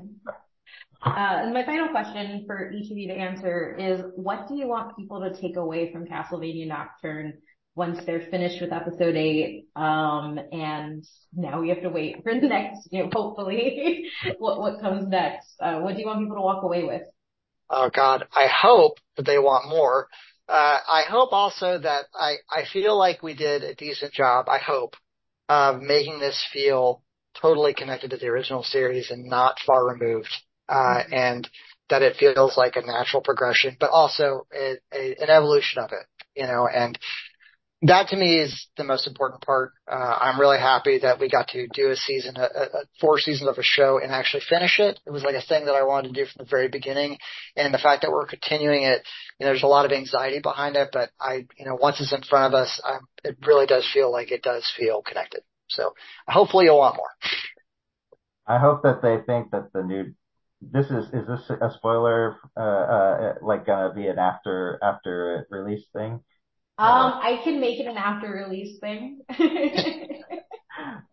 uh, 1.05 1.13
and 1.15 1.53
my 1.53 1.65
final 1.65 1.87
question 1.89 2.43
for 2.45 2.69
each 2.71 2.91
of 2.91 2.97
you 2.97 3.07
to 3.09 3.13
answer 3.13 3.77
is 3.79 4.01
what 4.15 4.47
do 4.49 4.55
you 4.55 4.67
want 4.67 4.97
people 4.97 5.21
to 5.21 5.39
take 5.39 5.55
away 5.55 5.93
from 5.93 6.05
Castlevania 6.05 6.67
Nocturne 6.67 7.35
once 7.75 7.99
they're 8.05 8.27
finished 8.29 8.61
with 8.61 8.73
episode 8.73 9.15
eight, 9.15 9.67
um, 9.75 10.37
and 10.51 11.05
now 11.33 11.61
we 11.61 11.69
have 11.69 11.81
to 11.81 11.89
wait 11.89 12.21
for 12.23 12.33
the 12.33 12.47
next, 12.47 12.87
you 12.91 13.03
know, 13.03 13.09
hopefully 13.11 14.05
what, 14.37 14.59
what 14.59 14.81
comes 14.81 15.07
next. 15.07 15.55
Uh, 15.59 15.79
what 15.79 15.95
do 15.95 16.01
you 16.01 16.05
want 16.05 16.19
people 16.19 16.35
to 16.35 16.41
walk 16.41 16.63
away 16.63 16.83
with? 16.83 17.03
Oh 17.69 17.89
God, 17.93 18.27
I 18.35 18.47
hope 18.47 18.97
that 19.17 19.25
they 19.25 19.39
want 19.39 19.69
more. 19.69 20.07
Uh, 20.47 20.79
I 20.87 21.03
hope 21.09 21.31
also 21.31 21.79
that 21.79 22.05
I, 22.13 22.35
I 22.51 22.63
feel 22.71 22.97
like 22.97 23.23
we 23.23 23.33
did 23.33 23.63
a 23.63 23.75
decent 23.75 24.13
job, 24.13 24.49
I 24.49 24.59
hope, 24.59 24.95
of 25.49 25.81
making 25.81 26.19
this 26.19 26.43
feel 26.51 27.01
totally 27.41 27.73
connected 27.73 28.11
to 28.11 28.17
the 28.17 28.27
original 28.27 28.63
series 28.63 29.09
and 29.09 29.25
not 29.25 29.57
far 29.65 29.87
removed. 29.87 30.29
Uh, 30.69 31.03
mm-hmm. 31.03 31.13
and 31.13 31.49
that 31.89 32.01
it 32.01 32.15
feels 32.15 32.57
like 32.57 32.75
a 32.75 32.85
natural 32.85 33.21
progression, 33.21 33.75
but 33.79 33.89
also 33.89 34.47
a, 34.53 34.77
a, 34.93 35.15
an 35.21 35.29
evolution 35.29 35.83
of 35.83 35.91
it, 35.91 36.07
you 36.35 36.47
know, 36.47 36.67
and 36.67 36.97
that 37.85 38.07
to 38.09 38.15
me 38.15 38.39
is 38.39 38.67
the 38.77 38.83
most 38.83 39.07
important 39.07 39.41
part. 39.41 39.73
Uh, 39.91 40.17
I'm 40.21 40.39
really 40.39 40.57
happy 40.57 40.99
that 40.99 41.19
we 41.19 41.29
got 41.29 41.49
to 41.49 41.67
do 41.73 41.89
a 41.89 41.95
season, 41.95 42.35
a, 42.37 42.43
a, 42.43 42.67
four 43.01 43.19
seasons 43.19 43.49
of 43.49 43.57
a 43.57 43.63
show 43.63 43.99
and 44.01 44.11
actually 44.11 44.43
finish 44.47 44.79
it. 44.79 44.99
It 45.05 45.11
was 45.11 45.23
like 45.23 45.35
a 45.35 45.41
thing 45.41 45.65
that 45.65 45.75
I 45.75 45.83
wanted 45.83 46.13
to 46.13 46.23
do 46.23 46.25
from 46.25 46.45
the 46.45 46.49
very 46.49 46.69
beginning. 46.69 47.17
And 47.57 47.73
the 47.73 47.79
fact 47.79 48.03
that 48.03 48.11
we're 48.11 48.25
continuing 48.25 48.83
it, 48.83 49.03
you 49.37 49.45
know, 49.45 49.51
there's 49.51 49.63
a 49.63 49.67
lot 49.67 49.85
of 49.85 49.91
anxiety 49.91 50.39
behind 50.39 50.77
it, 50.77 50.89
but 50.93 51.09
I, 51.19 51.45
you 51.57 51.65
know, 51.65 51.75
once 51.75 51.99
it's 51.99 52.13
in 52.13 52.23
front 52.23 52.53
of 52.53 52.57
us, 52.57 52.81
I'm, 52.85 53.01
it 53.23 53.37
really 53.45 53.65
does 53.65 53.89
feel 53.93 54.11
like 54.11 54.31
it 54.31 54.43
does 54.43 54.71
feel 54.77 55.01
connected. 55.01 55.41
So 55.67 55.93
hopefully 56.27 56.65
you'll 56.65 56.79
want 56.79 56.95
more. 56.95 57.11
I 58.47 58.59
hope 58.59 58.83
that 58.83 59.01
they 59.01 59.17
think 59.25 59.51
that 59.51 59.73
the 59.73 59.83
new, 59.83 60.13
this 60.61 60.85
is, 60.85 61.07
is 61.07 61.27
this 61.27 61.49
a 61.49 61.71
spoiler, 61.77 62.37
uh, 62.55 62.61
uh, 62.61 63.33
like 63.41 63.65
gonna 63.65 63.93
be 63.93 64.07
an 64.07 64.19
after, 64.19 64.79
after 64.81 65.47
release 65.49 65.83
thing? 65.91 66.21
Um, 66.75 67.13
I 67.21 67.39
can 67.43 67.59
make 67.61 67.79
it 67.79 67.85
an 67.85 67.97
after 67.97 68.27
release 68.27 68.79
thing. 68.79 69.21
uh, 69.39 69.43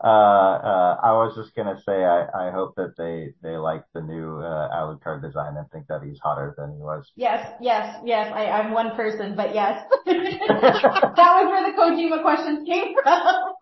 uh, 0.03 0.97
I 1.03 1.13
was 1.13 1.35
just 1.37 1.55
gonna 1.55 1.79
say, 1.85 2.03
I, 2.03 2.49
I 2.49 2.51
hope 2.51 2.77
that 2.77 2.95
they, 2.97 3.35
they 3.43 3.59
like 3.59 3.85
the 3.93 4.01
new, 4.01 4.39
uh, 4.39 4.71
Alucard 4.75 5.21
design 5.21 5.59
and 5.59 5.71
think 5.71 5.87
that 5.89 6.03
he's 6.03 6.19
hotter 6.23 6.55
than 6.57 6.73
he 6.73 6.79
was. 6.79 7.13
Yes, 7.15 7.53
yes, 7.61 8.01
yes. 8.07 8.33
I, 8.35 8.47
I'm 8.47 8.73
one 8.73 8.97
person, 8.97 9.37
but 9.37 9.55
yes. 9.55 9.85
that 10.07 11.15
was 11.17 11.47
where 11.47 11.71
the 11.71 11.77
Kojima 11.77 12.23
questions 12.23 12.67
came 12.67 12.95
from. 13.03 13.55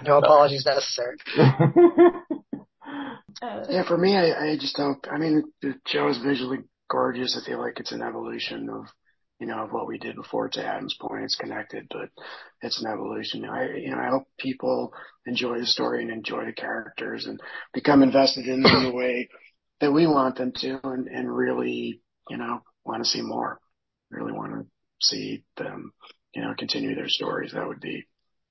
no 0.04 0.18
apologies 0.18 0.64
necessary. 0.64 1.18
Uh, 3.42 3.64
yeah, 3.68 3.86
for 3.86 3.96
me, 3.96 4.16
I, 4.16 4.52
I 4.52 4.56
just 4.58 4.74
don't, 4.76 5.06
I 5.10 5.18
mean, 5.18 5.44
the 5.62 5.74
show 5.86 6.08
is 6.08 6.18
visually 6.18 6.58
gorgeous. 6.90 7.38
I 7.40 7.46
feel 7.46 7.60
like 7.60 7.78
it's 7.78 7.92
an 7.92 8.02
evolution 8.02 8.68
of 8.70 8.86
you 9.38 9.46
know, 9.46 9.64
of 9.64 9.72
what 9.72 9.86
we 9.86 9.98
did 9.98 10.16
before 10.16 10.48
to 10.48 10.64
Adam's 10.64 10.96
point. 11.00 11.24
It's 11.24 11.36
connected, 11.36 11.86
but 11.90 12.10
it's 12.60 12.82
an 12.82 12.90
evolution. 12.90 13.44
I, 13.44 13.76
you 13.76 13.90
know, 13.90 13.98
I 13.98 14.08
hope 14.08 14.24
people 14.38 14.92
enjoy 15.26 15.58
the 15.58 15.66
story 15.66 16.02
and 16.02 16.10
enjoy 16.10 16.46
the 16.46 16.52
characters 16.52 17.26
and 17.26 17.40
become 17.72 18.02
invested 18.02 18.46
in 18.46 18.62
them 18.62 18.84
the 18.84 18.92
way 18.92 19.28
that 19.80 19.92
we 19.92 20.06
want 20.06 20.36
them 20.36 20.52
to 20.56 20.80
and, 20.82 21.06
and 21.06 21.34
really, 21.34 22.00
you 22.28 22.36
know, 22.36 22.62
want 22.84 23.04
to 23.04 23.08
see 23.08 23.22
more, 23.22 23.60
really 24.10 24.32
want 24.32 24.52
to 24.52 24.66
see 25.00 25.44
them, 25.56 25.92
you 26.34 26.42
know, 26.42 26.54
continue 26.58 26.94
their 26.94 27.08
stories. 27.08 27.52
That 27.52 27.68
would 27.68 27.80
be, 27.80 28.04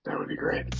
that 0.05 0.17
would 0.17 0.29
be 0.29 0.37
great. 0.37 0.73